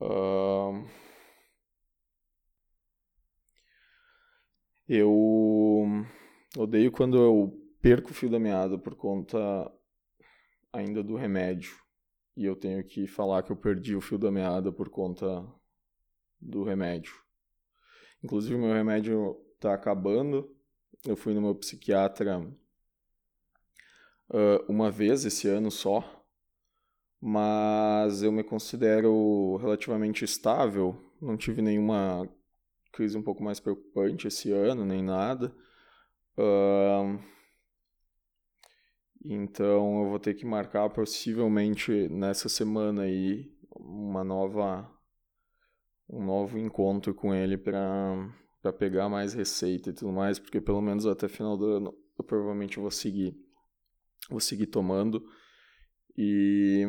Uh, 0.00 0.86
eu 4.88 5.86
odeio 6.56 6.90
quando 6.90 7.18
eu 7.18 7.67
perco 7.80 8.10
o 8.10 8.14
fio 8.14 8.30
da 8.30 8.38
meada 8.38 8.78
por 8.78 8.94
conta 8.94 9.38
ainda 10.72 11.02
do 11.02 11.16
remédio. 11.16 11.76
E 12.36 12.44
eu 12.44 12.54
tenho 12.54 12.84
que 12.84 13.06
falar 13.06 13.42
que 13.42 13.50
eu 13.50 13.56
perdi 13.56 13.96
o 13.96 14.00
fio 14.00 14.18
da 14.18 14.30
meada 14.30 14.70
por 14.72 14.88
conta 14.88 15.44
do 16.40 16.62
remédio. 16.62 17.12
Inclusive, 18.22 18.56
meu 18.56 18.72
remédio 18.72 19.36
tá 19.58 19.74
acabando. 19.74 20.54
Eu 21.06 21.16
fui 21.16 21.34
no 21.34 21.40
meu 21.40 21.54
psiquiatra 21.54 22.40
uh, 24.30 24.64
uma 24.68 24.90
vez 24.90 25.24
esse 25.24 25.48
ano 25.48 25.70
só, 25.70 26.24
mas 27.20 28.22
eu 28.22 28.32
me 28.32 28.44
considero 28.44 29.56
relativamente 29.56 30.24
estável. 30.24 30.96
Não 31.20 31.36
tive 31.36 31.62
nenhuma 31.62 32.28
crise 32.92 33.16
um 33.16 33.22
pouco 33.22 33.42
mais 33.42 33.60
preocupante 33.60 34.28
esse 34.28 34.50
ano, 34.50 34.84
nem 34.84 35.02
nada. 35.02 35.54
Uh, 36.36 37.18
então 39.30 40.02
eu 40.02 40.08
vou 40.08 40.18
ter 40.18 40.34
que 40.34 40.46
marcar 40.46 40.88
possivelmente 40.90 42.08
nessa 42.08 42.48
semana 42.48 43.02
aí 43.02 43.52
uma 43.70 44.24
nova 44.24 44.90
um 46.08 46.24
novo 46.24 46.58
encontro 46.58 47.14
com 47.14 47.34
ele 47.34 47.58
para 47.58 48.34
para 48.60 48.72
pegar 48.72 49.08
mais 49.08 49.34
receita 49.34 49.90
e 49.90 49.92
tudo 49.92 50.12
mais, 50.12 50.38
porque 50.38 50.60
pelo 50.60 50.80
menos 50.80 51.06
até 51.06 51.28
final 51.28 51.56
do 51.56 51.66
ano 51.66 51.94
eu 52.18 52.24
provavelmente 52.24 52.78
vou 52.78 52.90
seguir 52.90 53.36
vou 54.28 54.40
seguir 54.40 54.66
tomando. 54.66 55.24
E, 56.16 56.84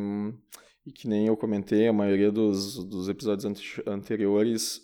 e 0.86 0.91
que 0.91 1.08
nem 1.08 1.28
eu 1.28 1.38
comentei, 1.38 1.88
a 1.88 1.93
maioria 1.93 2.32
dos, 2.32 2.84
dos 2.86 3.08
episódios 3.08 3.45
anteriores 3.86 4.82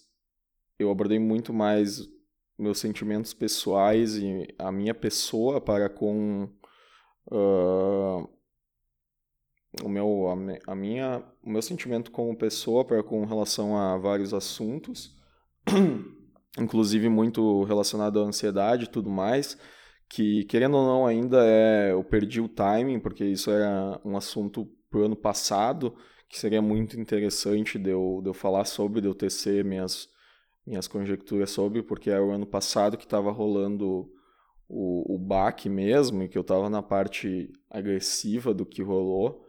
eu 0.77 0.91
abordei 0.91 1.17
muito 1.17 1.51
mais 1.53 2.07
meus 2.57 2.79
sentimentos 2.79 3.33
pessoais 3.33 4.17
e 4.17 4.47
a 4.57 4.71
minha 4.71 4.93
pessoa 4.93 5.59
para 5.59 5.89
com 5.89 6.49
uh, 7.31 8.29
o 9.83 9.89
meu 9.89 10.27
a, 10.29 10.71
a, 10.71 10.75
minha 10.75 11.23
o 11.43 11.49
meu 11.49 11.61
sentimento 11.61 12.11
como 12.11 12.37
pessoa 12.37 12.85
para 12.85 13.03
com 13.03 13.25
relação 13.25 13.77
a 13.77 13.97
vários 13.97 14.33
assuntos 14.33 15.15
inclusive 16.57 17.09
muito 17.09 17.63
relacionado 17.63 18.19
à 18.19 18.23
ansiedade 18.23 18.85
e 18.85 18.89
tudo 18.89 19.09
mais 19.09 19.57
que 20.07 20.45
querendo 20.45 20.77
ou 20.77 20.85
não 20.85 21.07
ainda 21.07 21.45
é 21.45 21.91
eu 21.91 22.03
perdi 22.03 22.39
o 22.39 22.47
timing 22.47 22.99
porque 22.99 23.25
isso 23.25 23.51
era 23.51 23.99
um 24.05 24.15
assunto 24.15 24.65
pro 24.89 25.05
ano 25.05 25.15
passado 25.15 25.95
que 26.29 26.39
seria 26.39 26.61
muito 26.61 26.99
interessante 26.99 27.77
de 27.77 27.89
eu, 27.89 28.21
de 28.23 28.29
eu 28.29 28.33
falar 28.33 28.65
sobre 28.65 29.01
de 29.01 29.07
eu 29.07 29.15
tecer 29.15 29.63
minhas 29.65 30.07
minhas 30.65 30.87
conjecturas 30.87 31.51
sobre 31.51 31.83
porque 31.83 32.09
era 32.09 32.23
o 32.23 32.31
ano 32.31 32.45
passado 32.45 32.97
que 32.97 33.03
estava 33.03 33.31
rolando 33.31 34.09
o, 34.67 35.15
o 35.15 35.17
baque 35.17 35.69
mesmo, 35.69 36.23
e 36.23 36.29
que 36.29 36.37
eu 36.37 36.41
estava 36.41 36.69
na 36.69 36.81
parte 36.81 37.51
agressiva 37.69 38.53
do 38.53 38.65
que 38.65 38.81
rolou 38.81 39.47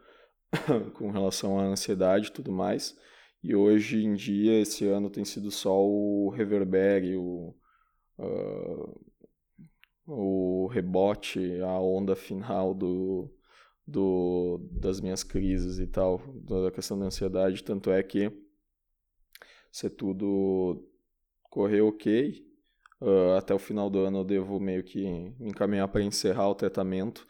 com 0.95 1.11
relação 1.11 1.59
à 1.59 1.65
ansiedade 1.65 2.29
e 2.29 2.33
tudo 2.33 2.53
mais. 2.53 2.97
E 3.43 3.55
hoje 3.55 4.05
em 4.05 4.15
dia, 4.15 4.61
esse 4.61 4.87
ano 4.87 5.11
tem 5.11 5.25
sido 5.25 5.51
só 5.51 5.85
o 5.85 6.31
reverbere, 6.31 7.17
o, 7.17 7.55
uh, 8.19 9.01
o 10.07 10.67
rebote, 10.67 11.61
a 11.61 11.79
onda 11.81 12.17
final 12.17 12.75
do, 12.75 13.31
do, 13.87 14.59
das 14.73 15.01
minhas 15.01 15.23
crises 15.23 15.79
e 15.79 15.87
tal, 15.87 16.21
da 16.43 16.71
questão 16.71 16.99
da 16.99 17.07
ansiedade. 17.07 17.63
Tanto 17.63 17.91
é 17.91 18.03
que 18.03 18.33
se 19.71 19.89
tudo 19.91 20.89
correr 21.43 21.83
ok, 21.83 22.46
Uh, 23.01 23.37
até 23.37 23.55
o 23.55 23.59
final 23.59 23.91
do 23.91 24.01
ano 24.01 24.21
eu 24.21 24.25
devo 24.25 24.59
meio 24.59 24.83
que 24.83 25.05
me 25.39 25.51
encaminhar 25.51 25.89
para 25.89 26.03
encerrar 26.03 26.49
o 26.49 26.55
tratamento. 26.55 27.27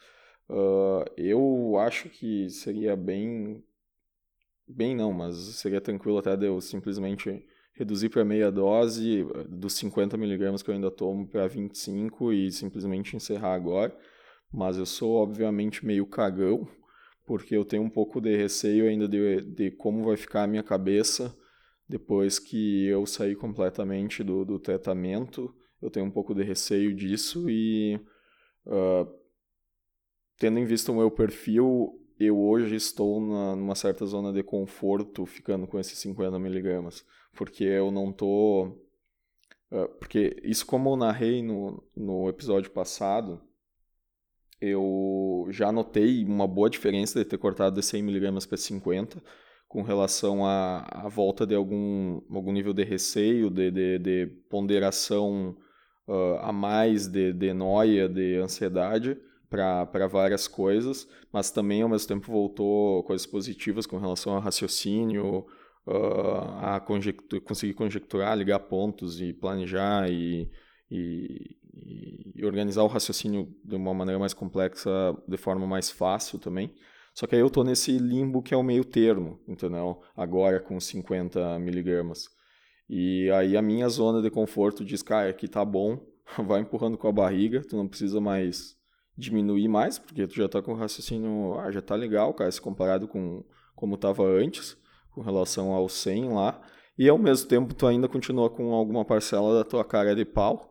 Uh, 0.49 1.05
eu 1.17 1.77
acho 1.79 2.09
que 2.09 2.49
seria 2.51 2.97
bem. 2.97 3.65
Bem 4.69 4.97
não, 4.97 5.13
mas 5.13 5.37
seria 5.57 5.81
tranquilo 5.81 6.19
até 6.19 6.37
de 6.37 6.47
eu 6.47 6.61
simplesmente 6.61 7.45
reduzir 7.73 8.09
para 8.09 8.25
meia 8.25 8.51
dose 8.51 9.25
dos 9.49 9.75
50 9.75 10.17
miligramas 10.17 10.63
que 10.63 10.71
eu 10.71 10.75
ainda 10.75 10.91
tomo 10.91 11.29
para 11.29 11.47
25 11.47 12.33
e 12.33 12.51
simplesmente 12.51 13.15
encerrar 13.15 13.55
agora. 13.55 13.97
Mas 14.53 14.77
eu 14.77 14.87
sou 14.87 15.15
obviamente 15.17 15.85
meio 15.85 16.07
cagão, 16.07 16.67
porque 17.25 17.57
eu 17.57 17.65
tenho 17.65 17.83
um 17.83 17.91
pouco 17.91 18.21
de 18.21 18.37
receio 18.37 18.89
ainda 18.89 19.07
de, 19.07 19.43
de 19.43 19.71
como 19.73 20.05
vai 20.05 20.17
ficar 20.17 20.45
a 20.45 20.47
minha 20.47 20.63
cabeça 20.63 21.37
depois 21.89 22.39
que 22.39 22.87
eu 22.87 23.07
saí 23.07 23.35
completamente 23.37 24.25
do, 24.25 24.45
do 24.45 24.59
tratamento, 24.59 25.55
eu 25.81 25.91
tenho 25.91 26.07
um 26.07 26.11
pouco 26.11 26.35
de 26.35 26.43
receio 26.43 26.95
disso 26.95 27.49
e, 27.49 27.97
uh, 28.67 29.09
tendo 30.37 30.59
em 30.59 30.65
vista 30.65 30.91
o 30.91 30.97
meu 30.97 31.11
perfil, 31.11 32.01
eu 32.19 32.39
hoje 32.39 32.75
estou 32.75 33.21
na, 33.21 33.55
numa 33.55 33.75
certa 33.75 34.05
zona 34.05 34.33
de 34.33 34.43
conforto 34.43 35.25
ficando 35.27 35.67
com 35.67 35.79
esses 35.79 35.99
50 35.99 36.39
miligramas, 36.39 37.05
porque 37.35 37.65
eu 37.65 37.91
não 37.91 38.13
tô... 38.13 38.77
Uh, 39.71 39.89
porque 39.99 40.41
isso 40.43 40.67
como 40.67 40.91
eu 40.91 40.97
narrei 40.97 41.43
no, 41.43 41.83
no 41.95 42.29
episódio 42.29 42.71
passado, 42.71 43.41
eu 44.61 45.47
já 45.51 45.71
notei 45.71 46.25
uma 46.25 46.49
boa 46.49 46.71
diferença 46.71 47.19
de 47.19 47.25
ter 47.25 47.39
cortado 47.39 47.79
de 47.79 47.87
100 47.87 48.03
miligramas 48.03 48.47
para 48.47 48.57
50 48.57 49.23
com 49.77 49.83
relação 49.83 50.43
à, 50.47 50.87
à 50.91 51.07
volta 51.07 51.47
de 51.47 51.55
algum, 51.55 52.23
algum 52.31 52.51
nível 52.51 52.73
de 52.73 52.83
receio, 52.83 53.51
de, 53.51 53.71
de, 53.71 53.99
de 53.99 54.27
ponderação 54.49 55.55
uh, 56.09 56.39
a 56.41 56.51
mais, 56.51 57.07
de, 57.07 57.31
de 57.31 57.53
noia, 57.53 58.09
de 58.09 58.37
ansiedade 58.37 59.19
para 59.51 60.07
várias 60.07 60.49
coisas, 60.49 61.07
mas 61.31 61.51
também 61.51 61.83
ao 61.83 61.91
mesmo 61.91 62.09
tempo 62.09 62.33
voltou 62.33 63.03
coisas 63.03 63.27
positivas 63.27 63.87
com 63.87 63.99
relação 63.99 64.33
ao 64.33 64.41
raciocínio, 64.41 65.41
uh, 65.87 66.57
a 66.63 66.81
conjectu 66.81 67.39
conseguir 67.43 67.75
conjecturar, 67.75 68.35
ligar 68.35 68.61
pontos 68.61 69.21
e 69.21 69.35
planejar 69.35 70.11
e, 70.11 70.51
e, 70.91 71.55
e 72.35 72.47
organizar 72.47 72.83
o 72.83 72.87
raciocínio 72.87 73.55
de 73.63 73.77
uma 73.77 73.93
maneira 73.93 74.19
mais 74.19 74.33
complexa, 74.33 74.91
de 75.29 75.37
forma 75.37 75.67
mais 75.67 75.91
fácil 75.91 76.39
também. 76.39 76.73
Só 77.17 77.27
que 77.27 77.35
aí 77.35 77.41
eu 77.41 77.49
tô 77.49 77.65
nesse 77.65 77.97
limbo 77.97 78.43
que 78.43 78.53
é 78.53 78.57
o 78.59 78.63
meio 78.63 78.85
termo, 78.85 79.41
entendeu? 79.49 80.03
Agora 80.15 80.61
com 80.61 80.79
50 80.79 81.59
miligramas. 81.59 82.29
E 82.91 83.31
aí 83.31 83.57
a 83.57 83.63
minha 83.63 83.89
zona 83.89 84.21
de 84.21 84.31
conforto 84.31 84.85
diz, 84.85 85.03
cara, 85.03 85.31
aqui 85.31 85.49
tá 85.49 85.65
bom, 85.65 85.99
vai 86.47 86.61
empurrando 86.61 86.99
com 86.99 87.09
a 87.09 87.13
barriga, 87.13 87.63
tu 87.67 87.75
não 87.75 87.89
precisa 87.89 88.21
mais 88.21 88.77
diminuir 89.17 89.67
mais, 89.67 89.99
porque 89.99 90.27
tu 90.27 90.35
já 90.35 90.47
tá 90.47 90.61
com 90.61 90.73
o 90.73 90.77
raciocínio, 90.77 91.59
ah, 91.59 91.71
já 91.71 91.81
tá 91.81 91.95
legal, 91.95 92.35
cara, 92.35 92.53
se 92.53 92.61
comparado 92.61 93.09
com 93.09 93.43
como 93.75 93.97
tava 93.97 94.23
antes, 94.23 94.77
com 95.11 95.23
relação 95.23 95.73
ao 95.73 95.89
100 95.89 96.29
lá. 96.35 96.61
E 96.99 97.09
ao 97.09 97.17
mesmo 97.17 97.49
tempo 97.49 97.73
tu 97.73 97.87
ainda 97.87 98.09
continua 98.09 98.51
com 98.51 98.75
alguma 98.75 99.07
parcela 99.07 99.55
da 99.55 99.65
tua 99.65 99.87
cara 99.87 100.15
de 100.15 100.27
pau, 100.27 100.71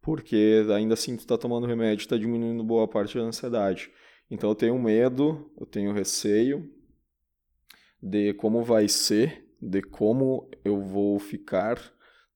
porque 0.00 0.64
ainda 0.74 0.94
assim 0.94 1.18
tu 1.18 1.26
tá 1.26 1.36
tomando 1.36 1.66
remédio, 1.66 2.08
tá 2.08 2.16
diminuindo 2.16 2.64
boa 2.64 2.88
parte 2.88 3.18
da 3.18 3.24
ansiedade. 3.24 3.90
Então 4.32 4.48
eu 4.48 4.54
tenho 4.54 4.78
medo, 4.78 5.52
eu 5.60 5.66
tenho 5.66 5.92
receio 5.92 6.66
de 8.02 8.32
como 8.32 8.64
vai 8.64 8.88
ser, 8.88 9.46
de 9.60 9.82
como 9.82 10.50
eu 10.64 10.80
vou 10.80 11.18
ficar 11.18 11.78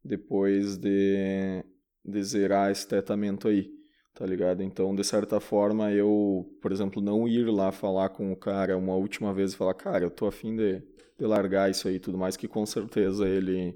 depois 0.04 0.76
de, 0.76 1.64
de 2.04 2.22
zerar 2.22 2.70
esse 2.70 2.86
tratamento 2.86 3.48
aí, 3.48 3.72
tá 4.12 4.26
ligado? 4.26 4.62
Então, 4.62 4.94
de 4.94 5.02
certa 5.02 5.40
forma, 5.40 5.90
eu, 5.90 6.46
por 6.60 6.70
exemplo, 6.70 7.00
não 7.00 7.26
ir 7.26 7.46
lá 7.46 7.72
falar 7.72 8.10
com 8.10 8.30
o 8.30 8.36
cara 8.36 8.76
uma 8.76 8.94
última 8.94 9.32
vez 9.32 9.54
e 9.54 9.56
falar, 9.56 9.72
cara, 9.72 10.04
eu 10.04 10.10
tô 10.10 10.26
afim 10.26 10.54
de, 10.54 10.82
de 11.18 11.24
largar 11.24 11.70
isso 11.70 11.88
aí 11.88 11.94
e 11.94 12.00
tudo 12.00 12.18
mais, 12.18 12.36
que 12.36 12.46
com 12.46 12.66
certeza 12.66 13.26
ele, 13.26 13.74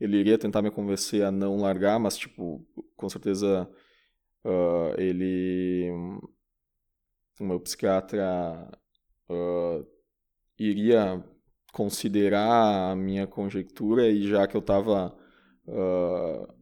ele 0.00 0.16
iria 0.16 0.38
tentar 0.38 0.62
me 0.62 0.70
convencer 0.70 1.22
a 1.22 1.30
não 1.30 1.58
largar, 1.58 2.00
mas, 2.00 2.16
tipo, 2.16 2.66
com 2.96 3.10
certeza 3.10 3.70
uh, 4.42 4.98
ele 4.98 5.92
o 7.40 7.46
meu 7.46 7.60
psiquiatra 7.60 8.68
uh, 9.28 9.86
iria 10.58 11.22
considerar 11.72 12.92
a 12.92 12.96
minha 12.96 13.26
conjectura 13.26 14.08
e 14.08 14.26
já 14.26 14.46
que 14.46 14.56
eu 14.56 14.60
estava 14.60 15.16
uh, 15.66 16.54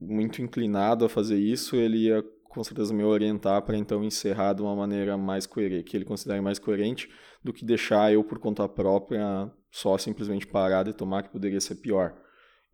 muito 0.00 0.40
inclinado 0.40 1.04
a 1.04 1.08
fazer 1.08 1.38
isso, 1.38 1.76
ele 1.76 2.06
ia 2.06 2.22
com 2.48 2.64
certeza 2.64 2.94
me 2.94 3.04
orientar 3.04 3.60
para 3.62 3.76
então 3.76 4.02
encerrar 4.02 4.54
de 4.54 4.62
uma 4.62 4.74
maneira 4.74 5.18
mais 5.18 5.46
coerente, 5.46 5.84
que 5.84 5.96
ele 5.96 6.06
considere 6.06 6.40
mais 6.40 6.58
coerente 6.58 7.08
do 7.44 7.52
que 7.52 7.64
deixar 7.64 8.10
eu 8.12 8.24
por 8.24 8.38
conta 8.38 8.66
própria 8.66 9.52
só 9.70 9.98
simplesmente 9.98 10.46
parar 10.46 10.84
de 10.84 10.94
tomar, 10.94 11.22
que 11.22 11.28
poderia 11.28 11.60
ser 11.60 11.74
pior. 11.76 12.16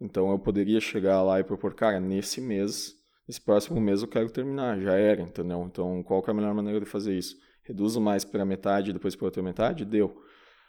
Então 0.01 0.31
eu 0.31 0.39
poderia 0.39 0.81
chegar 0.81 1.21
lá 1.23 1.41
e 1.41 1.45
propor, 1.45 1.75
cara, 1.75 1.99
nesse 1.99 2.41
mês, 2.41 2.95
esse 3.33 3.41
próximo 3.41 3.81
mês 3.81 4.03
eu 4.03 4.09
quero 4.09 4.31
terminar, 4.31 4.79
já 4.79 4.93
era, 4.93 5.23
entendeu? 5.23 5.63
Então 5.63 6.03
qual 6.03 6.23
é 6.27 6.31
a 6.31 6.35
melhor 6.35 6.55
maneira 6.55 6.79
de 6.81 6.87
fazer 6.87 7.17
isso? 7.17 7.37
Reduzo 7.63 8.01
mais 8.01 8.25
para 8.25 8.45
metade 8.45 8.93
depois 8.93 9.17
para 9.17 9.25
outra 9.25 9.43
metade? 9.43 9.85
Deu. 9.87 10.23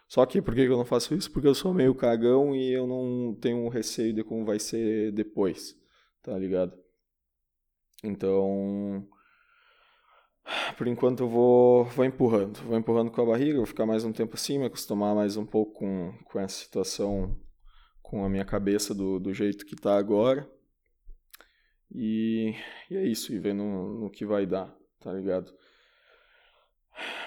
Só 0.08 0.26
que 0.26 0.42
por 0.42 0.56
que 0.56 0.62
eu 0.62 0.78
não 0.78 0.86
faço 0.86 1.14
isso? 1.14 1.30
Porque 1.32 1.48
eu 1.48 1.56
sou 1.56 1.74
meio 1.74 1.94
cagão 1.94 2.56
e 2.56 2.72
eu 2.72 2.88
não 2.88 3.36
tenho 3.36 3.68
receio 3.68 4.14
de 4.14 4.24
como 4.24 4.46
vai 4.46 4.60
ser 4.60 5.12
depois, 5.12 5.76
tá 6.22 6.38
ligado? 6.38 6.74
Então, 8.02 9.06
por 10.78 10.88
enquanto 10.88 11.22
eu 11.22 11.30
vou, 11.30 11.86
vou 11.86 12.06
empurrando, 12.06 12.60
vou 12.62 12.78
empurrando 12.78 13.12
com 13.12 13.22
a 13.22 13.26
barriga, 13.26 13.58
vou 13.58 13.66
ficar 13.66 13.86
mais 13.86 14.06
um 14.06 14.12
tempo 14.14 14.36
assim, 14.36 14.58
me 14.58 14.66
acostumar 14.66 15.16
mais 15.16 15.36
um 15.36 15.46
pouco 15.46 15.74
com, 15.80 16.14
com 16.26 16.40
essa 16.40 16.64
situação, 16.64 17.36
com 18.02 18.24
a 18.24 18.30
minha 18.30 18.46
cabeça 18.46 18.94
do, 18.94 19.20
do 19.20 19.34
jeito 19.34 19.66
que 19.66 19.76
tá 19.76 19.98
agora. 19.98 20.50
E, 21.94 22.56
e 22.90 22.98
é 22.98 23.06
isso, 23.06 23.34
e 23.34 23.40
ver 23.40 23.54
no, 23.54 24.00
no 24.00 24.10
que 24.10 24.26
vai 24.26 24.46
dar, 24.46 24.76
tá 25.00 25.14
ligado? 25.14 25.54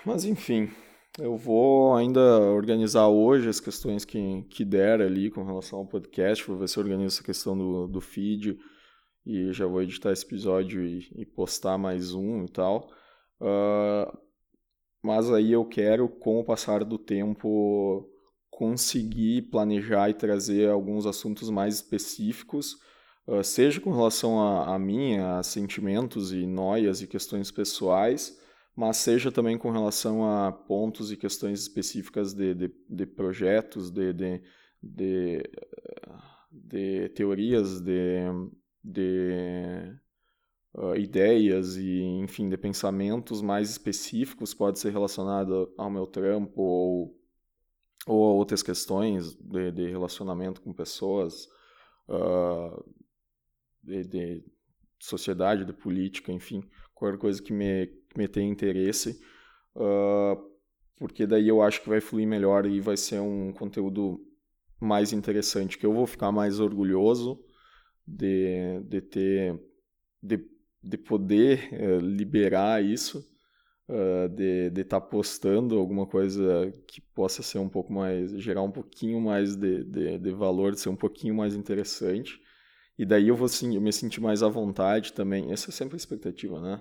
Mas 0.04 0.24
enfim, 0.24 0.70
eu 1.18 1.36
vou 1.36 1.94
ainda 1.94 2.20
organizar 2.40 3.08
hoje 3.08 3.48
as 3.48 3.60
questões 3.60 4.04
que, 4.04 4.42
que 4.50 4.64
der 4.64 5.00
ali 5.00 5.30
com 5.30 5.44
relação 5.44 5.78
ao 5.78 5.86
podcast, 5.86 6.46
vou 6.46 6.58
ver 6.58 6.68
se 6.68 6.78
eu 6.78 6.82
organizo 6.82 7.16
essa 7.16 7.24
questão 7.24 7.56
do, 7.56 7.86
do 7.86 8.00
feed 8.00 8.58
e 9.24 9.52
já 9.52 9.66
vou 9.66 9.82
editar 9.82 10.12
esse 10.12 10.24
episódio 10.24 10.84
e, 10.84 11.08
e 11.16 11.24
postar 11.24 11.78
mais 11.78 12.12
um 12.12 12.44
e 12.44 12.48
tal. 12.48 12.90
Uh, 13.40 14.16
mas 15.02 15.30
aí 15.30 15.52
eu 15.52 15.64
quero, 15.64 16.08
com 16.08 16.38
o 16.38 16.44
passar 16.44 16.84
do 16.84 16.98
tempo, 16.98 18.08
conseguir 18.50 19.42
planejar 19.50 20.10
e 20.10 20.14
trazer 20.14 20.70
alguns 20.70 21.06
assuntos 21.06 21.50
mais 21.50 21.76
específicos, 21.76 22.76
uh, 23.26 23.42
seja 23.42 23.80
com 23.80 23.90
relação 23.92 24.40
a, 24.40 24.74
a 24.74 24.78
mim, 24.78 25.16
a 25.18 25.42
sentimentos 25.42 26.32
e 26.32 26.46
noias 26.46 27.02
e 27.02 27.06
questões 27.06 27.50
pessoais, 27.50 28.38
mas 28.74 28.98
seja 28.98 29.32
também 29.32 29.56
com 29.56 29.70
relação 29.70 30.24
a 30.24 30.52
pontos 30.52 31.10
e 31.10 31.16
questões 31.16 31.60
específicas 31.60 32.34
de, 32.34 32.54
de, 32.54 32.74
de 32.88 33.06
projetos, 33.06 33.90
de, 33.90 34.12
de, 34.12 34.42
de, 34.82 35.42
de 36.50 37.08
teorias, 37.10 37.80
de, 37.80 38.20
de 38.84 39.96
uh, 40.74 40.94
ideias 40.94 41.76
e, 41.76 42.02
enfim, 42.02 42.48
de 42.48 42.56
pensamentos 42.58 43.40
mais 43.40 43.70
específicos, 43.70 44.52
pode 44.52 44.78
ser 44.78 44.92
relacionado 44.92 45.72
ao 45.78 45.90
meu 45.90 46.06
trampo 46.06 46.60
ou, 46.60 47.18
ou 48.06 48.24
a 48.24 48.32
outras 48.34 48.62
questões 48.62 49.34
de, 49.34 49.72
de 49.72 49.88
relacionamento 49.88 50.60
com 50.60 50.72
pessoas, 50.72 51.46
uh, 52.08 52.84
de, 53.86 54.04
de 54.04 54.44
sociedade, 54.98 55.64
de 55.64 55.72
política, 55.72 56.32
enfim, 56.32 56.62
qualquer 56.94 57.18
coisa 57.18 57.42
que 57.42 57.52
me, 57.52 57.86
que 57.86 58.18
me 58.18 58.28
tenha 58.28 58.50
interesse, 58.50 59.20
uh, 59.76 60.36
porque 60.98 61.26
daí 61.26 61.48
eu 61.48 61.62
acho 61.62 61.82
que 61.82 61.88
vai 61.88 62.00
fluir 62.00 62.26
melhor 62.26 62.66
e 62.66 62.80
vai 62.80 62.96
ser 62.96 63.20
um 63.20 63.52
conteúdo 63.52 64.20
mais 64.80 65.12
interessante, 65.12 65.78
que 65.78 65.86
eu 65.86 65.92
vou 65.92 66.06
ficar 66.06 66.32
mais 66.32 66.60
orgulhoso 66.60 67.38
de, 68.06 68.80
de 68.84 69.00
ter, 69.00 69.60
de 70.22 70.38
de 70.86 70.96
poder 70.96 71.68
uh, 71.72 71.98
liberar 71.98 72.82
isso, 72.82 73.18
uh, 73.88 74.28
de 74.28 74.80
estar 74.80 75.00
tá 75.00 75.06
postando 75.06 75.76
alguma 75.78 76.06
coisa 76.06 76.72
que 76.86 77.00
possa 77.00 77.42
ser 77.42 77.58
um 77.58 77.68
pouco 77.68 77.92
mais, 77.92 78.30
gerar 78.40 78.62
um 78.62 78.70
pouquinho 78.70 79.20
mais 79.20 79.56
de, 79.56 79.82
de, 79.82 80.18
de 80.18 80.30
valor, 80.30 80.74
ser 80.76 80.88
um 80.88 80.96
pouquinho 80.96 81.34
mais 81.34 81.54
interessante. 81.54 82.40
E 82.98 83.04
daí 83.04 83.28
eu 83.28 83.36
vou 83.36 83.48
sim, 83.48 83.74
eu 83.74 83.80
me 83.80 83.92
sentir 83.92 84.20
mais 84.20 84.42
à 84.42 84.48
vontade 84.48 85.12
também. 85.12 85.52
Essa 85.52 85.70
é 85.70 85.72
sempre 85.72 85.94
a 85.96 85.98
expectativa, 85.98 86.60
né? 86.60 86.80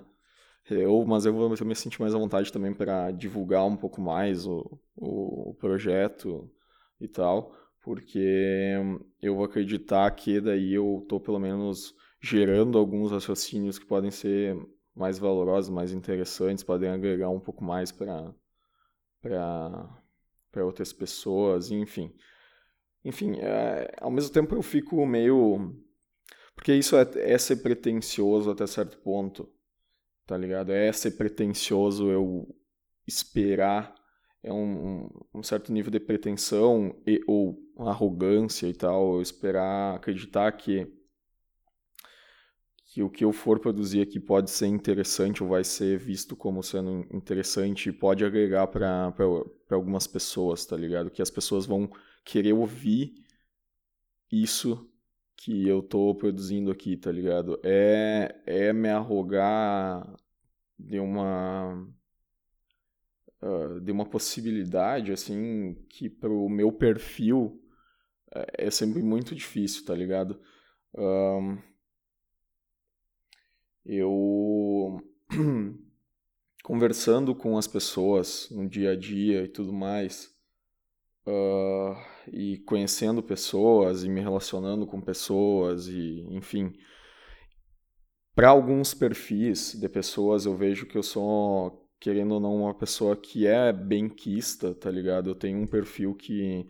Eu, 0.70 1.04
mas 1.06 1.26
eu 1.26 1.32
vou 1.32 1.50
me 1.50 1.74
sentir 1.76 2.00
mais 2.00 2.14
à 2.14 2.18
vontade 2.18 2.52
também 2.52 2.74
para 2.74 3.10
divulgar 3.12 3.64
um 3.66 3.76
pouco 3.76 4.00
mais 4.00 4.46
o, 4.46 4.80
o, 4.96 5.50
o 5.50 5.54
projeto 5.54 6.50
e 7.00 7.06
tal, 7.08 7.54
porque 7.82 8.74
eu 9.22 9.36
vou 9.36 9.44
acreditar 9.44 10.10
que 10.12 10.40
daí 10.40 10.74
eu 10.74 11.04
tô 11.08 11.20
pelo 11.20 11.38
menos 11.38 11.94
gerando 12.20 12.78
alguns 12.78 13.12
raciocínios 13.12 13.78
que 13.78 13.86
podem 13.86 14.10
ser 14.10 14.56
mais 14.94 15.18
valorosos, 15.18 15.70
mais 15.70 15.92
interessantes, 15.92 16.64
podem 16.64 16.90
agregar 16.90 17.30
um 17.30 17.40
pouco 17.40 17.62
mais 17.62 17.92
para 17.92 18.34
para 19.22 20.64
outras 20.64 20.92
pessoas, 20.92 21.70
enfim. 21.70 22.12
Enfim, 23.04 23.36
é, 23.40 23.94
ao 24.00 24.10
mesmo 24.10 24.32
tempo 24.32 24.54
eu 24.54 24.62
fico 24.62 25.04
meio. 25.06 25.74
Porque 26.56 26.74
isso 26.74 26.96
é, 26.96 27.06
é 27.16 27.38
ser 27.38 27.56
pretencioso 27.56 28.50
até 28.50 28.66
certo 28.66 28.98
ponto, 28.98 29.48
tá 30.26 30.36
ligado? 30.36 30.72
É 30.72 30.90
ser 30.92 31.12
pretencioso 31.12 32.10
eu 32.10 32.48
esperar, 33.06 33.94
é 34.42 34.52
um, 34.52 35.08
um 35.34 35.42
certo 35.42 35.72
nível 35.72 35.90
de 35.92 36.00
pretensão 36.00 37.00
e, 37.06 37.20
ou 37.28 37.58
arrogância 37.78 38.66
e 38.66 38.72
tal, 38.72 39.20
esperar 39.20 39.94
acreditar 39.94 40.50
que 40.52 40.92
que 42.96 43.02
o 43.02 43.10
que 43.10 43.26
eu 43.26 43.30
for 43.30 43.60
produzir 43.60 44.00
aqui 44.00 44.18
pode 44.18 44.50
ser 44.50 44.68
interessante 44.68 45.42
ou 45.42 45.50
vai 45.50 45.62
ser 45.62 45.98
visto 45.98 46.34
como 46.34 46.62
sendo 46.62 47.06
interessante 47.14 47.90
e 47.90 47.92
pode 47.92 48.24
agregar 48.24 48.66
para 48.68 49.12
algumas 49.70 50.06
pessoas, 50.06 50.64
tá 50.64 50.74
ligado? 50.78 51.10
Que 51.10 51.20
as 51.20 51.28
pessoas 51.28 51.66
vão 51.66 51.90
querer 52.24 52.54
ouvir 52.54 53.12
isso 54.32 54.90
que 55.46 55.68
eu 55.68 55.80
tô 55.80 56.12
produzindo 56.12 56.72
aqui, 56.72 56.96
tá 56.96 57.12
ligado? 57.12 57.60
É, 57.62 58.34
é 58.44 58.72
me 58.72 58.88
arrogar 58.88 60.04
de 60.76 60.98
uma 60.98 61.88
uh, 63.40 63.80
de 63.80 63.92
uma 63.92 64.04
possibilidade 64.04 65.12
assim 65.12 65.74
que 65.88 66.10
pro 66.10 66.48
meu 66.48 66.72
perfil 66.72 67.62
é, 68.34 68.66
é 68.66 68.70
sempre 68.72 69.00
muito 69.04 69.36
difícil, 69.36 69.84
tá 69.84 69.94
ligado? 69.94 70.42
Um, 70.92 71.62
eu 73.84 75.00
conversando 76.64 77.36
com 77.36 77.56
as 77.56 77.68
pessoas 77.68 78.50
no 78.50 78.68
dia 78.68 78.90
a 78.90 78.96
dia 78.96 79.44
e 79.44 79.48
tudo 79.48 79.72
mais, 79.72 80.28
uh, 81.24 82.15
e 82.32 82.58
conhecendo 82.58 83.22
pessoas 83.22 84.04
e 84.04 84.08
me 84.08 84.20
relacionando 84.20 84.86
com 84.86 85.00
pessoas 85.00 85.88
e 85.88 86.26
enfim, 86.30 86.72
para 88.34 88.48
alguns 88.48 88.94
perfis 88.94 89.74
de 89.74 89.88
pessoas 89.88 90.46
eu 90.46 90.56
vejo 90.56 90.86
que 90.86 90.96
eu 90.96 91.02
sou 91.02 91.88
querendo 92.00 92.34
ou 92.34 92.40
não 92.40 92.56
uma 92.56 92.74
pessoa 92.74 93.16
que 93.16 93.46
é 93.46 93.72
benquista, 93.72 94.74
tá 94.74 94.90
ligado? 94.90 95.30
Eu 95.30 95.34
tenho 95.34 95.58
um 95.58 95.66
perfil 95.66 96.14
que 96.14 96.66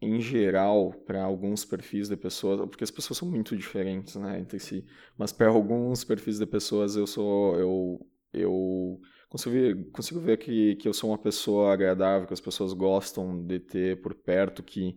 em 0.00 0.20
geral, 0.20 0.92
para 1.06 1.22
alguns 1.22 1.64
perfis 1.64 2.08
de 2.08 2.16
pessoas, 2.16 2.60
porque 2.68 2.84
as 2.84 2.90
pessoas 2.90 3.18
são 3.18 3.30
muito 3.30 3.56
diferentes, 3.56 4.16
né, 4.16 4.38
entre 4.38 4.58
si, 4.58 4.84
mas 5.16 5.32
para 5.32 5.48
alguns 5.48 6.04
perfis 6.04 6.38
de 6.38 6.46
pessoas 6.46 6.94
eu 6.94 7.06
sou, 7.06 7.56
eu, 7.58 8.06
eu 8.32 9.00
consigo 9.34 9.52
ver, 9.52 9.90
consigo 9.90 10.20
ver 10.20 10.38
que, 10.38 10.76
que 10.76 10.86
eu 10.86 10.94
sou 10.94 11.10
uma 11.10 11.18
pessoa 11.18 11.72
agradável, 11.72 12.26
que 12.26 12.32
as 12.32 12.40
pessoas 12.40 12.72
gostam 12.72 13.44
de 13.44 13.58
ter 13.58 14.00
por 14.00 14.14
perto, 14.14 14.62
que, 14.62 14.96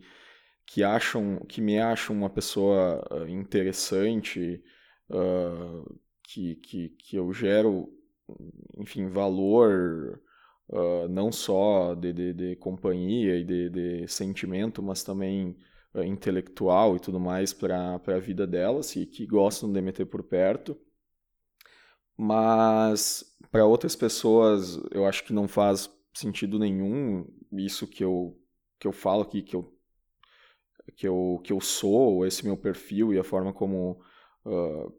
que 0.65 0.83
acham, 0.83 1.39
que 1.47 1.59
me 1.59 1.79
acham 1.79 2.15
uma 2.15 2.29
pessoa 2.29 3.03
ah, 3.09 3.27
interessante, 3.27 4.61
uh, 5.09 5.99
que, 6.23 6.55
que, 6.57 6.89
que 6.89 7.15
eu 7.15 7.33
gero, 7.33 7.89
enfim, 8.77 9.07
valor 9.07 10.21
uh, 10.69 11.07
não 11.09 11.31
só 11.31 11.95
de, 11.95 12.13
de, 12.13 12.33
de, 12.33 12.55
companhia 12.57 13.37
e 13.37 13.43
de, 13.43 13.69
de 13.71 14.07
sentimento, 14.07 14.83
mas 14.83 15.03
também 15.03 15.57
uh, 15.95 16.03
intelectual 16.03 16.95
e 16.95 16.99
tudo 16.99 17.19
mais 17.19 17.53
para 17.53 17.95
a 18.05 18.19
vida 18.19 18.45
delas 18.45 18.95
e 18.95 19.07
que 19.07 19.25
gostam 19.25 19.71
de 19.71 19.81
meter 19.81 20.05
por 20.05 20.21
perto. 20.21 20.77
Mas 22.17 23.23
para 23.51 23.65
outras 23.65 23.95
pessoas, 23.95 24.79
eu 24.91 25.05
acho 25.05 25.23
que 25.23 25.33
não 25.33 25.47
faz 25.47 25.89
sentido 26.13 26.57
nenhum 26.57 27.25
isso 27.51 27.87
que 27.87 28.03
eu, 28.03 28.37
que 28.79 28.87
eu 28.87 28.91
falo 28.91 29.21
aqui, 29.21 29.41
que 29.41 29.55
eu, 29.55 29.73
que, 30.95 31.07
eu, 31.07 31.39
que 31.43 31.53
eu 31.53 31.61
sou, 31.61 32.25
esse 32.25 32.43
meu 32.45 32.57
perfil 32.57 33.13
e 33.13 33.19
a 33.19 33.23
forma 33.23 33.53
como, 33.53 34.01
uh, 34.45 34.91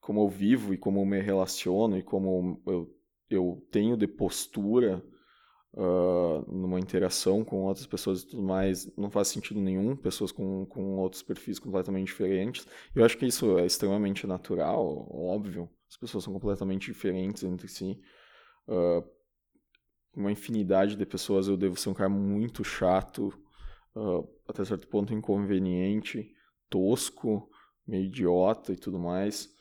como 0.00 0.22
eu 0.22 0.28
vivo 0.28 0.74
e 0.74 0.78
como 0.78 1.00
eu 1.00 1.06
me 1.06 1.20
relaciono 1.20 1.96
e 1.98 2.02
como 2.02 2.62
eu 2.66 3.00
eu 3.30 3.64
tenho 3.70 3.96
de 3.96 4.08
postura 4.08 5.02
uh, 5.74 6.52
numa 6.52 6.80
interação 6.80 7.44
com 7.44 7.64
outras 7.64 7.86
pessoas 7.86 8.22
e 8.22 8.26
tudo 8.26 8.42
mais 8.42 8.90
não 8.96 9.08
faz 9.08 9.28
sentido 9.28 9.60
nenhum, 9.60 9.96
pessoas 9.96 10.32
com, 10.32 10.66
com 10.66 10.98
outros 10.98 11.22
perfis 11.22 11.58
completamente 11.58 12.08
diferentes. 12.08 12.66
Eu 12.94 13.04
acho 13.04 13.16
que 13.16 13.26
isso 13.26 13.58
é 13.58 13.64
extremamente 13.64 14.26
natural, 14.26 15.08
óbvio. 15.10 15.70
As 15.90 15.96
pessoas 15.96 16.22
são 16.22 16.32
completamente 16.32 16.86
diferentes 16.86 17.42
entre 17.42 17.66
si. 17.66 18.00
Uh, 18.68 19.04
uma 20.14 20.30
infinidade 20.30 20.94
de 20.94 21.04
pessoas 21.04 21.48
eu 21.48 21.56
devo 21.56 21.76
ser 21.76 21.88
um 21.88 21.94
cara 21.94 22.08
muito 22.08 22.62
chato, 22.62 23.28
uh, 23.96 24.26
até 24.46 24.64
certo 24.64 24.86
ponto 24.86 25.12
inconveniente, 25.12 26.32
tosco, 26.68 27.50
meio 27.84 28.04
idiota 28.04 28.72
e 28.72 28.76
tudo 28.76 29.00
mais. 29.00 29.52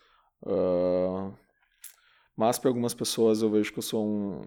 Uh, 0.44 1.36
mas 2.36 2.60
para 2.60 2.70
algumas 2.70 2.94
pessoas 2.94 3.42
eu 3.42 3.50
vejo 3.50 3.74
que 3.74 3.80
eu 3.80 3.84
sou 3.84 4.08
um, 4.08 4.42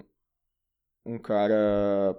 um 1.04 1.18
cara 1.18 2.16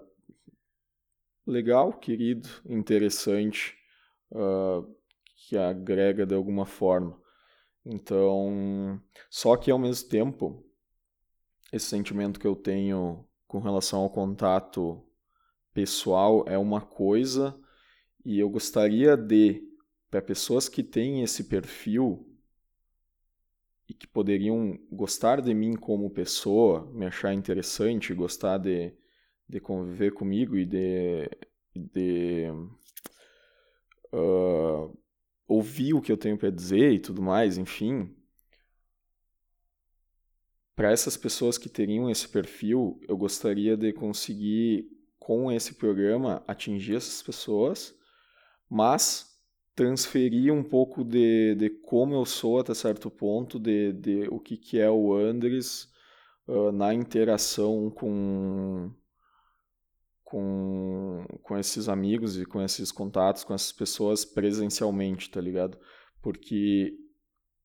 legal, 1.48 1.94
querido, 1.94 2.50
interessante, 2.66 3.78
uh, 4.32 4.86
que 5.36 5.58
agrega 5.58 6.26
de 6.26 6.36
alguma 6.36 6.66
forma. 6.66 7.23
Então, 7.86 9.02
só 9.30 9.58
que 9.58 9.70
ao 9.70 9.78
mesmo 9.78 10.08
tempo, 10.10 10.64
esse 11.72 11.88
sentimento 11.88 12.40
que 12.40 12.48
eu 12.48 12.56
tenho 12.56 13.26
com 13.48 13.60
relação 13.60 14.02
ao 14.02 14.10
contato 14.10 15.06
pessoal 15.74 16.46
é 16.48 16.58
uma 16.58 16.82
coisa 16.82 17.60
e 18.26 18.40
eu 18.40 18.50
gostaria 18.50 19.18
de, 19.18 19.62
para 20.10 20.22
pessoas 20.22 20.70
que 20.70 20.82
têm 20.82 21.24
esse 21.24 21.44
perfil 21.44 22.26
e 23.90 23.94
que 23.94 24.08
poderiam 24.08 24.80
gostar 24.90 25.42
de 25.42 25.54
mim 25.54 25.74
como 25.76 26.10
pessoa, 26.10 26.90
me 26.94 27.06
achar 27.06 27.34
interessante, 27.34 28.14
gostar 28.14 28.60
de, 28.60 28.94
de 29.48 29.60
conviver 29.60 30.14
comigo 30.14 30.56
e 30.56 30.66
de, 30.66 31.30
de 31.76 32.48
uh, 34.14 34.98
ouvir 35.48 35.94
o 35.94 36.02
que 36.02 36.12
eu 36.12 36.18
tenho 36.18 36.38
para 36.38 36.50
dizer 36.50 36.92
e 36.94 37.00
tudo 37.00 37.22
mais, 37.22 37.58
enfim. 37.58 38.16
Para 40.76 40.92
essas 40.92 41.16
pessoas 41.16 41.58
que 41.58 41.70
teriam 41.70 42.10
esse 42.10 42.28
perfil, 42.28 43.00
eu 43.08 43.16
gostaria 43.16 43.78
de 43.78 43.94
conseguir, 43.94 44.88
com 45.20 45.52
esse 45.52 45.76
programa, 45.76 46.44
atingir 46.48 46.96
essas 46.96 47.22
pessoas, 47.22 47.96
mas 48.70 49.34
transferir 49.76 50.54
um 50.54 50.64
pouco 50.64 51.04
de, 51.04 51.56
de 51.56 51.70
como 51.70 52.14
eu 52.16 52.26
sou 52.26 52.60
até 52.60 52.74
certo 52.74 53.10
ponto, 53.10 53.60
de, 53.60 53.94
de 53.94 54.28
o 54.30 54.40
que, 54.40 54.58
que 54.58 54.80
é 54.80 54.90
o 54.90 55.14
Andres 55.14 55.92
uh, 56.48 56.72
na 56.72 56.94
interação 56.94 57.90
com, 57.90 58.92
com, 60.24 61.26
com 61.42 61.58
esses 61.58 61.90
amigos 61.90 62.40
e 62.40 62.46
com 62.46 62.62
esses 62.62 62.92
contatos, 62.92 63.44
com 63.44 63.54
essas 63.54 63.72
pessoas 63.72 64.26
presencialmente, 64.26 65.30
tá 65.30 65.40
ligado? 65.40 65.78
Porque 66.22 66.98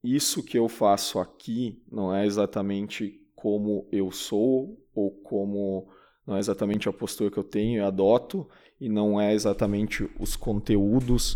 isso 0.02 0.42
que 0.42 0.58
eu 0.58 0.68
faço 0.68 1.18
aqui 1.18 1.82
não 1.90 2.14
é 2.14 2.26
exatamente 2.26 3.20
como 3.34 3.88
eu 3.92 4.10
sou 4.10 4.84
ou 4.94 5.10
como 5.22 5.88
não 6.26 6.36
é 6.36 6.38
exatamente 6.40 6.88
a 6.88 6.92
postura 6.92 7.30
que 7.30 7.38
eu 7.38 7.44
tenho 7.44 7.78
e 7.78 7.80
adoto 7.80 8.48
e 8.80 8.88
não 8.88 9.20
é 9.20 9.32
exatamente 9.32 10.08
os 10.20 10.36
conteúdos 10.36 11.34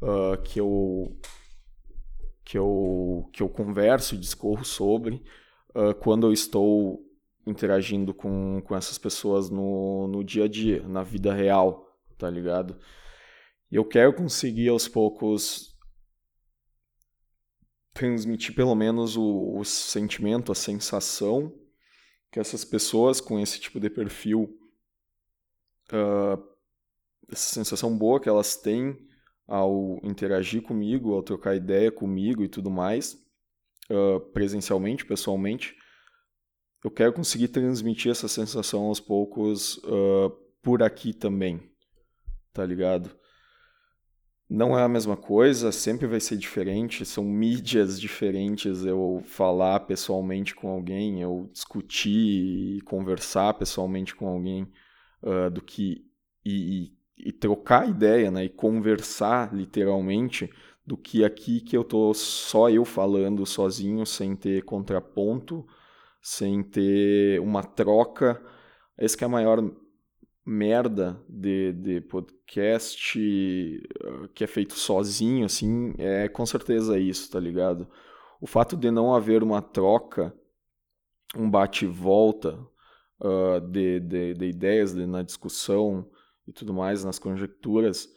uh, 0.00 0.40
que 0.42 0.60
eu 0.60 1.16
que 2.44 2.58
eu 2.58 3.28
que 3.32 3.42
eu 3.42 3.48
converso 3.48 4.14
e 4.14 4.18
discorro 4.18 4.64
sobre 4.64 5.22
uh, 5.74 5.94
quando 6.00 6.26
eu 6.26 6.32
estou 6.32 7.04
interagindo 7.46 8.14
com, 8.14 8.62
com 8.64 8.76
essas 8.76 8.98
pessoas 8.98 9.50
no, 9.50 10.06
no 10.08 10.22
dia 10.22 10.44
a 10.44 10.48
dia, 10.48 10.86
na 10.86 11.02
vida 11.02 11.32
real, 11.32 11.88
tá 12.16 12.30
ligado? 12.30 12.78
E 13.70 13.76
eu 13.76 13.84
quero 13.84 14.12
conseguir 14.12 14.68
aos 14.68 14.86
poucos 14.86 15.72
transmitir 17.94 18.54
pelo 18.54 18.74
menos 18.74 19.16
o, 19.16 19.58
o 19.58 19.64
sentimento, 19.64 20.52
a 20.52 20.54
sensação 20.54 21.52
que 22.30 22.40
essas 22.40 22.64
pessoas 22.64 23.20
com 23.20 23.38
esse 23.38 23.60
tipo 23.60 23.78
de 23.78 23.90
perfil, 23.90 24.58
uh, 25.92 26.42
essa 27.30 27.54
sensação 27.54 27.96
boa 27.96 28.18
que 28.18 28.28
elas 28.28 28.56
têm 28.56 28.96
ao 29.46 30.00
interagir 30.02 30.62
comigo, 30.62 31.12
ao 31.12 31.22
trocar 31.22 31.54
ideia 31.54 31.92
comigo 31.92 32.42
e 32.42 32.48
tudo 32.48 32.70
mais, 32.70 33.22
uh, 33.90 34.18
presencialmente, 34.32 35.04
pessoalmente, 35.04 35.76
eu 36.82 36.90
quero 36.90 37.12
conseguir 37.12 37.48
transmitir 37.48 38.10
essa 38.10 38.28
sensação 38.28 38.82
aos 38.84 38.98
poucos 38.98 39.76
uh, 39.78 40.30
por 40.60 40.82
aqui 40.82 41.12
também, 41.12 41.60
tá 42.52 42.64
ligado? 42.66 43.10
Não 44.48 44.78
é 44.78 44.82
a 44.82 44.88
mesma 44.88 45.16
coisa, 45.16 45.72
sempre 45.72 46.06
vai 46.06 46.20
ser 46.20 46.36
diferente, 46.36 47.06
são 47.06 47.24
mídias 47.24 47.98
diferentes 47.98 48.84
eu 48.84 49.22
falar 49.24 49.80
pessoalmente 49.80 50.54
com 50.54 50.68
alguém, 50.68 51.22
eu 51.22 51.48
discutir 51.52 52.76
e 52.76 52.80
conversar 52.82 53.54
pessoalmente 53.54 54.14
com 54.14 54.26
alguém 54.26 54.70
uh, 55.22 55.50
do 55.50 55.62
que 55.62 56.04
e, 56.44 56.92
e, 57.16 57.28
e, 57.28 57.32
trocar 57.32 57.88
ideia, 57.88 58.30
né, 58.30 58.44
e 58.44 58.48
conversar 58.48 59.54
literalmente 59.54 60.50
do 60.84 60.96
que 60.96 61.24
aqui 61.24 61.60
que 61.60 61.76
eu 61.76 61.84
tô 61.84 62.12
só 62.12 62.68
eu 62.68 62.84
falando 62.84 63.46
sozinho 63.46 64.04
sem 64.04 64.34
ter 64.34 64.64
contraponto 64.64 65.64
sem 66.22 66.62
ter 66.62 67.40
uma 67.40 67.64
troca. 67.64 68.40
Esse 68.96 69.16
que 69.16 69.24
é 69.24 69.26
a 69.26 69.30
maior 69.30 69.60
merda 70.46 71.20
de, 71.28 71.72
de 71.72 72.00
podcast 72.00 73.82
uh, 74.04 74.28
que 74.28 74.44
é 74.44 74.46
feito 74.46 74.74
sozinho, 74.74 75.44
assim, 75.44 75.94
é 75.98 76.28
com 76.28 76.46
certeza 76.46 76.98
isso, 76.98 77.30
tá 77.30 77.40
ligado? 77.40 77.88
O 78.40 78.46
fato 78.46 78.76
de 78.76 78.90
não 78.90 79.14
haver 79.14 79.42
uma 79.42 79.60
troca, 79.60 80.34
um 81.36 81.48
bate-volta 81.50 82.58
uh, 83.20 83.60
de, 83.60 84.00
de, 84.00 84.34
de, 84.34 84.46
ideias 84.46 84.94
de, 84.94 85.06
na 85.06 85.22
discussão 85.22 86.08
e 86.46 86.52
tudo 86.52 86.74
mais, 86.74 87.04
nas 87.04 87.18
conjecturas, 87.18 88.08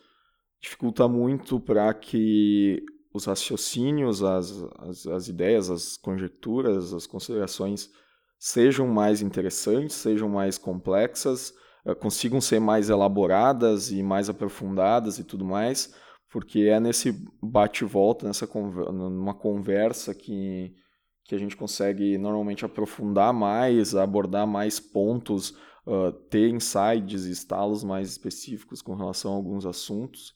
dificulta 0.60 1.08
muito 1.08 1.60
para 1.60 1.94
que 1.94 2.84
os 3.16 3.24
raciocínios, 3.24 4.22
as, 4.22 4.52
as, 4.80 5.08
as 5.08 5.28
ideias, 5.30 5.70
as 5.70 5.96
conjecturas, 5.96 6.94
as 6.94 7.08
considerações 7.08 7.90
sejam 8.38 8.88
mais 8.88 9.22
interessantes, 9.22 9.96
sejam 9.96 10.28
mais 10.28 10.58
complexas, 10.58 11.54
uh, 11.86 11.96
consigam 11.96 12.42
ser 12.42 12.60
mais 12.60 12.90
elaboradas 12.90 13.90
e 13.90 14.04
mais 14.04 14.30
aprofundadas 14.30 15.18
e 15.18 15.24
tudo 15.24 15.46
mais, 15.46 15.96
porque 16.30 16.64
é 16.64 16.78
nesse 16.78 17.26
bate-volta, 17.42 18.28
nessa 18.28 18.46
numa 18.46 19.34
conversa 19.34 20.14
que, 20.14 20.76
que 21.24 21.34
a 21.34 21.38
gente 21.38 21.56
consegue 21.56 22.18
normalmente 22.18 22.66
aprofundar 22.66 23.34
mais, 23.34 23.96
abordar 23.96 24.46
mais 24.46 24.78
pontos, 24.78 25.52
uh, 25.88 26.12
ter 26.30 26.50
insights 26.50 27.24
e 27.24 27.32
estalos 27.32 27.82
mais 27.82 28.10
específicos 28.10 28.82
com 28.82 28.94
relação 28.94 29.32
a 29.32 29.36
alguns 29.38 29.66
assuntos 29.66 30.36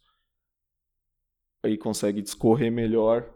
aí 1.63 1.77
consegue 1.77 2.21
discorrer 2.21 2.71
melhor 2.71 3.29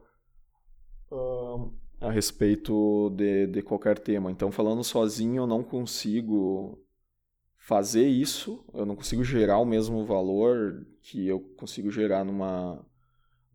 uh, 1.12 1.72
a 2.00 2.12
respeito 2.12 3.10
de, 3.12 3.48
de 3.48 3.62
qualquer 3.62 4.00
tema. 4.00 4.32
Então, 4.32 4.52
falando 4.52 4.84
sozinho, 4.84 5.44
eu 5.44 5.48
não 5.48 5.64
consigo 5.64 6.80
fazer 7.58 8.08
isso, 8.08 8.66
eu 8.74 8.86
não 8.86 8.96
consigo 8.96 9.24
gerar 9.24 9.60
o 9.60 9.66
mesmo 9.66 10.06
valor 10.06 10.86
que 11.02 11.26
eu 11.28 11.40
consigo 11.40 11.90
gerar 11.90 12.26
numa, 12.26 12.86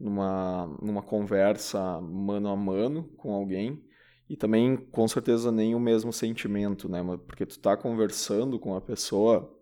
numa, 0.00 0.66
numa 0.80 1.02
conversa 1.02 2.00
mano 2.00 2.48
a 2.48 2.56
mano 2.56 3.04
com 3.16 3.34
alguém. 3.34 3.84
E 4.28 4.36
também, 4.36 4.76
com 4.76 5.08
certeza, 5.08 5.50
nem 5.50 5.74
o 5.74 5.80
mesmo 5.80 6.12
sentimento, 6.12 6.88
né? 6.88 7.02
Porque 7.26 7.46
tu 7.46 7.58
tá 7.58 7.76
conversando 7.76 8.58
com 8.58 8.74
a 8.74 8.80
pessoa, 8.80 9.54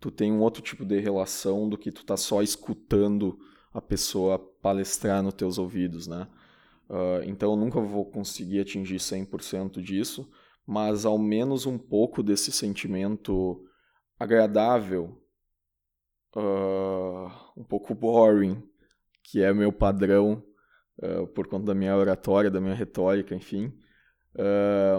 tu 0.00 0.10
tem 0.10 0.32
um 0.32 0.40
outro 0.40 0.60
tipo 0.60 0.84
de 0.84 0.98
relação 0.98 1.68
do 1.68 1.78
que 1.78 1.92
tu 1.92 2.04
tá 2.04 2.16
só 2.16 2.42
escutando 2.42 3.38
a 3.72 3.80
pessoa 3.80 4.38
palestrar 4.38 5.22
nos 5.22 5.34
teus 5.34 5.58
ouvidos, 5.58 6.06
né? 6.06 6.26
Uh, 6.88 7.22
então 7.24 7.52
eu 7.52 7.56
nunca 7.56 7.80
vou 7.80 8.04
conseguir 8.04 8.60
atingir 8.60 8.96
100% 8.96 9.80
disso, 9.80 10.28
mas 10.66 11.06
ao 11.06 11.16
menos 11.16 11.64
um 11.64 11.78
pouco 11.78 12.20
desse 12.20 12.50
sentimento 12.50 13.64
agradável, 14.18 15.22
uh, 16.34 17.30
um 17.56 17.62
pouco 17.62 17.94
boring, 17.94 18.60
que 19.22 19.40
é 19.40 19.52
meu 19.54 19.72
padrão 19.72 20.42
uh, 20.98 21.28
por 21.28 21.46
conta 21.46 21.66
da 21.66 21.74
minha 21.74 21.96
oratória, 21.96 22.50
da 22.50 22.60
minha 22.60 22.74
retórica, 22.74 23.34
enfim, 23.34 23.72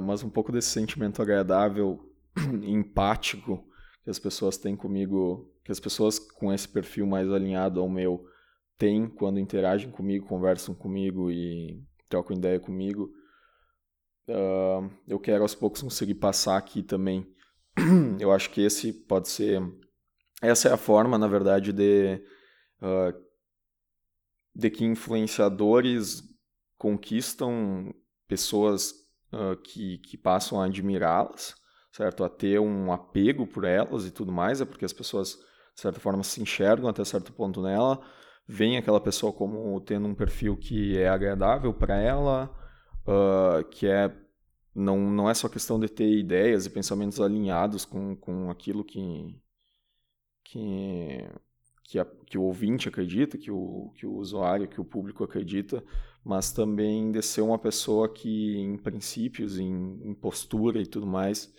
mas 0.04 0.24
um 0.24 0.30
pouco 0.30 0.52
desse 0.52 0.70
sentimento 0.70 1.22
agradável, 1.22 2.00
empático 2.64 3.66
que 4.04 4.10
as 4.10 4.20
pessoas 4.20 4.58
têm 4.58 4.76
comigo, 4.76 5.50
que 5.64 5.72
as 5.72 5.80
pessoas 5.80 6.20
com 6.20 6.54
esse 6.54 6.68
perfil 6.68 7.08
mais 7.08 7.32
alinhado 7.32 7.80
ao 7.80 7.90
meu 7.90 8.26
têm 8.82 9.08
quando 9.08 9.40
interagem 9.40 9.92
comigo, 9.92 10.26
conversam 10.26 10.74
comigo 10.74 11.30
e 11.30 11.80
trocam 12.10 12.36
ideia 12.36 12.60
comigo. 12.60 13.14
Uh, 14.28 14.90
eu 15.08 15.20
quero 15.20 15.44
aos 15.44 15.54
poucos 15.54 15.84
conseguir 15.84 16.16
passar 16.16 16.58
aqui 16.58 16.82
também. 16.82 17.32
eu 18.20 18.32
acho 18.32 18.50
que 18.50 18.60
esse 18.60 18.92
pode 18.92 19.30
ser. 19.30 19.62
Essa 20.42 20.70
é 20.70 20.74
a 20.74 20.78
forma, 20.78 21.16
na 21.20 21.28
verdade, 21.28 21.72
de, 21.72 22.26
uh, 22.82 23.14
de 24.56 24.72
que 24.72 24.84
influenciadores 24.84 26.24
conquistam 26.76 27.94
pessoas 28.28 28.94
uh, 29.32 29.56
que, 29.64 30.00
que 30.00 30.18
passam 30.18 30.60
a 30.60 30.66
admirá-las, 30.66 31.54
certo? 31.92 32.24
A 32.24 32.30
ter 32.30 32.60
um 32.60 32.92
apego 32.92 33.46
por 33.46 33.64
elas 33.64 34.08
e 34.08 34.12
tudo 34.12 34.32
mais, 34.32 34.60
é 34.60 34.66
porque 34.66 34.86
as 34.86 34.94
pessoas, 34.94 35.38
de 35.76 35.82
certa 35.82 36.00
forma, 36.00 36.24
se 36.24 36.42
enxergam 36.42 36.90
até 36.90 37.06
certo 37.06 37.32
ponto 37.32 37.62
nela, 37.62 38.04
veem 38.48 38.78
aquela 38.78 39.00
pessoa 39.00 39.32
como 39.32 39.80
tendo 39.82 40.08
um 40.08 40.16
perfil 40.16 40.58
que 40.58 40.98
é 40.98 41.08
agradável 41.08 41.74
para 41.74 41.98
ela, 41.98 42.54
uh, 43.08 43.64
que 43.70 43.88
é 43.88 44.16
não, 44.74 44.98
não 45.12 45.30
é 45.30 45.34
só 45.34 45.50
questão 45.50 45.80
de 45.80 45.90
ter 45.90 46.10
ideias 46.10 46.66
e 46.66 46.70
pensamentos 46.70 47.20
alinhados 47.20 47.84
com, 47.84 48.16
com 48.16 48.50
aquilo 48.50 48.84
que, 48.84 49.36
que, 50.44 51.30
que, 51.84 52.00
a, 52.00 52.06
que 52.26 52.38
o 52.38 52.44
ouvinte 52.44 52.88
acredita, 52.88 53.38
que 53.38 53.52
o, 53.52 53.92
que 53.96 54.06
o 54.06 54.14
usuário, 54.14 54.68
que 54.68 54.80
o 54.80 54.86
público 54.86 55.24
acredita, 55.24 55.84
mas 56.24 56.54
também 56.54 57.12
de 57.12 57.22
ser 57.22 57.42
uma 57.42 57.60
pessoa 57.60 58.08
que, 58.08 58.58
em 58.58 58.78
princípios, 58.78 59.60
em, 59.60 60.00
em 60.04 60.14
postura 60.14 60.82
e 60.82 60.86
tudo 60.86 61.06
mais, 61.06 61.54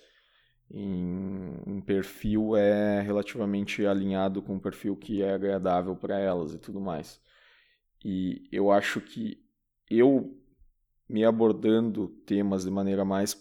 em, 0.69 1.55
em, 1.67 1.81
perfil 1.81 2.55
é 2.55 3.01
relativamente 3.01 3.85
alinhado 3.85 4.41
com 4.41 4.55
o 4.55 4.61
perfil 4.61 4.95
que 4.95 5.21
é 5.21 5.33
agradável 5.33 5.95
para 5.95 6.19
elas 6.19 6.53
e 6.53 6.57
tudo 6.57 6.79
mais. 6.81 7.21
E 8.03 8.47
eu 8.51 8.71
acho 8.71 8.99
que 8.99 9.43
eu 9.89 10.37
me 11.07 11.23
abordando 11.23 12.07
temas 12.25 12.63
de 12.63 12.71
maneira 12.71 13.05
mais 13.05 13.37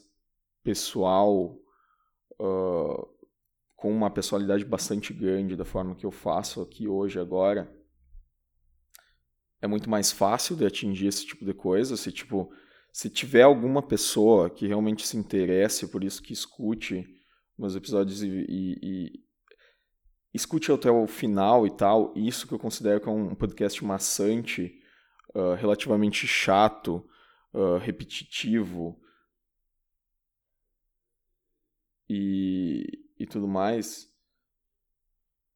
pessoal, 0.62 1.58
uh, 2.38 3.08
com 3.76 3.90
uma 3.90 4.10
personalidade 4.10 4.64
bastante 4.64 5.12
grande 5.12 5.56
da 5.56 5.64
forma 5.64 5.94
que 5.94 6.06
eu 6.06 6.10
faço 6.10 6.60
aqui 6.60 6.86
hoje, 6.86 7.18
agora, 7.18 7.72
é 9.60 9.66
muito 9.66 9.88
mais 9.88 10.12
fácil 10.12 10.56
de 10.56 10.66
atingir 10.66 11.06
esse 11.06 11.24
tipo 11.24 11.44
de 11.44 11.54
coisa. 11.54 11.96
Se, 11.96 12.12
tipo, 12.12 12.52
se 12.93 13.09
tiver 13.09 13.43
alguma 13.43 13.82
pessoa 13.82 14.51
que 14.51 14.66
realmente 14.66 15.07
se 15.07 15.16
interesse 15.16 15.88
por 15.88 16.05
isso, 16.05 16.22
que 16.22 16.34
escute 16.34 17.07
meus 17.59 17.74
episódios 17.74 18.22
e, 18.22 18.28
e, 18.28 18.78
e 18.82 19.24
escute 20.34 20.70
até 20.70 20.90
o 20.90 21.07
final 21.07 21.66
e 21.66 21.70
tal, 21.70 22.12
isso 22.14 22.47
que 22.47 22.53
eu 22.53 22.59
considero 22.59 23.01
que 23.01 23.09
é 23.09 23.12
um 23.12 23.34
podcast 23.34 23.82
maçante, 23.82 24.78
uh, 25.34 25.55
relativamente 25.55 26.26
chato, 26.26 27.09
uh, 27.55 27.78
repetitivo 27.78 29.01
e, 32.09 32.84
e 33.18 33.26
tudo 33.26 33.49
mais, 33.49 34.12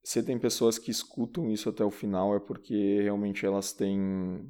se 0.03 0.23
tem 0.23 0.39
pessoas 0.39 0.79
que 0.79 0.89
escutam 0.89 1.51
isso 1.51 1.69
até 1.69 1.83
o 1.83 1.91
final 1.91 2.35
é 2.35 2.39
porque 2.39 3.01
realmente 3.01 3.45
elas 3.45 3.73
têm 3.73 4.49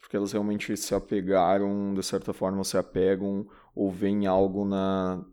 porque 0.00 0.16
elas 0.16 0.32
realmente 0.32 0.76
se 0.76 0.94
apegaram, 0.94 1.94
de 1.94 2.02
certa 2.02 2.32
forma 2.32 2.64
se 2.64 2.76
apegam 2.76 3.46
ou 3.74 3.90
veem 3.90 4.26
algo 4.26 4.64
na 4.64 5.24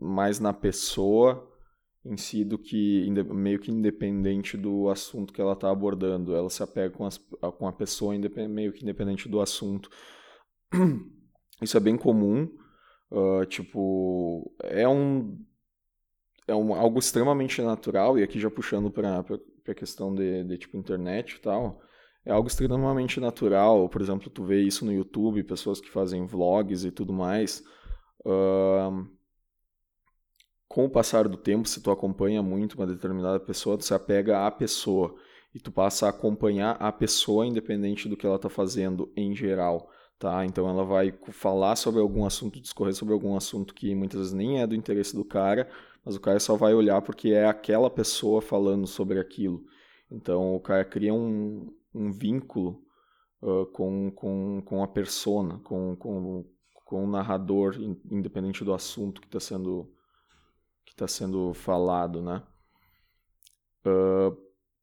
mais 0.00 0.38
na 0.38 0.52
pessoa 0.52 1.50
em 2.04 2.16
si 2.16 2.44
do 2.44 2.58
que 2.58 3.08
meio 3.32 3.58
que 3.58 3.70
independente 3.70 4.56
do 4.56 4.90
assunto 4.90 5.32
que 5.32 5.40
ela 5.40 5.52
está 5.52 5.70
abordando. 5.70 6.34
Ela 6.34 6.50
se 6.50 6.62
apega 6.62 6.90
com, 6.94 7.06
as, 7.06 7.16
com 7.16 7.66
a 7.66 7.72
pessoa 7.72 8.14
meio 8.48 8.72
que 8.72 8.82
independente 8.82 9.28
do 9.28 9.40
assunto. 9.40 9.88
Isso 11.62 11.76
é 11.76 11.80
bem 11.80 11.96
comum. 11.96 12.50
Uh, 13.10 13.46
tipo, 13.46 14.52
é 14.60 14.88
um 14.88 15.38
é 16.46 16.54
um, 16.54 16.74
algo 16.74 16.98
extremamente 16.98 17.62
natural, 17.62 18.18
e 18.18 18.22
aqui 18.22 18.38
já 18.38 18.50
puxando 18.50 18.90
para 18.90 19.24
a 19.68 19.74
questão 19.74 20.14
de, 20.14 20.44
de, 20.44 20.58
tipo, 20.58 20.76
internet 20.76 21.36
e 21.36 21.40
tal, 21.40 21.80
é 22.24 22.32
algo 22.32 22.48
extremamente 22.48 23.20
natural. 23.20 23.88
Por 23.88 24.00
exemplo, 24.00 24.30
tu 24.30 24.44
vê 24.44 24.62
isso 24.62 24.84
no 24.84 24.92
YouTube, 24.92 25.42
pessoas 25.42 25.80
que 25.80 25.90
fazem 25.90 26.26
vlogs 26.26 26.84
e 26.84 26.90
tudo 26.90 27.12
mais. 27.12 27.62
Uh, 28.24 29.06
com 30.68 30.84
o 30.86 30.90
passar 30.90 31.28
do 31.28 31.36
tempo, 31.36 31.68
se 31.68 31.82
tu 31.82 31.90
acompanha 31.90 32.42
muito 32.42 32.74
uma 32.74 32.86
determinada 32.86 33.38
pessoa, 33.38 33.76
tu 33.76 33.84
se 33.84 33.92
apega 33.92 34.46
à 34.46 34.50
pessoa 34.50 35.14
e 35.54 35.60
tu 35.60 35.70
passa 35.70 36.06
a 36.06 36.10
acompanhar 36.10 36.76
a 36.80 36.90
pessoa 36.90 37.46
independente 37.46 38.08
do 38.08 38.16
que 38.16 38.24
ela 38.24 38.36
está 38.36 38.48
fazendo 38.48 39.12
em 39.14 39.34
geral, 39.34 39.90
tá? 40.18 40.46
Então 40.46 40.66
ela 40.66 40.82
vai 40.84 41.12
falar 41.30 41.76
sobre 41.76 42.00
algum 42.00 42.24
assunto, 42.24 42.58
discorrer 42.58 42.94
sobre 42.94 43.12
algum 43.12 43.36
assunto 43.36 43.74
que 43.74 43.94
muitas 43.94 44.18
vezes 44.18 44.32
nem 44.32 44.62
é 44.62 44.66
do 44.66 44.74
interesse 44.74 45.14
do 45.14 45.24
cara, 45.24 45.68
mas 46.04 46.16
o 46.16 46.20
cara 46.20 46.40
só 46.40 46.56
vai 46.56 46.72
olhar 46.72 47.02
porque 47.02 47.30
é 47.30 47.46
aquela 47.46 47.90
pessoa 47.90 48.40
falando 48.40 48.86
sobre 48.86 49.18
aquilo. 49.18 49.62
Então 50.10 50.54
o 50.54 50.60
cara 50.60 50.84
cria 50.86 51.12
um, 51.12 51.70
um 51.94 52.10
vínculo 52.10 52.84
uh, 53.42 53.66
com, 53.66 54.10
com, 54.12 54.62
com 54.62 54.82
a 54.82 54.88
persona, 54.88 55.58
com, 55.60 55.96
com, 55.96 56.44
com 56.84 57.04
o 57.04 57.10
narrador, 57.10 57.76
independente 58.10 58.64
do 58.64 58.74
assunto 58.74 59.20
que 59.20 59.26
está 59.26 59.40
sendo 59.40 59.90
que 60.84 60.92
está 60.92 61.06
sendo 61.06 61.54
falado, 61.54 62.20
né? 62.20 62.42
Uh, 63.86 64.36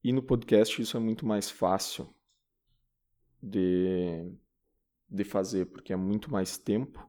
e 0.04 0.12
no 0.12 0.24
podcast 0.24 0.82
isso 0.82 0.96
é 0.96 1.00
muito 1.00 1.26
mais 1.26 1.50
fácil 1.50 2.14
de, 3.42 4.32
de 5.10 5.24
fazer, 5.24 5.66
porque 5.66 5.94
é 5.94 5.96
muito 5.96 6.32
mais 6.32 6.58
tempo 6.58 7.08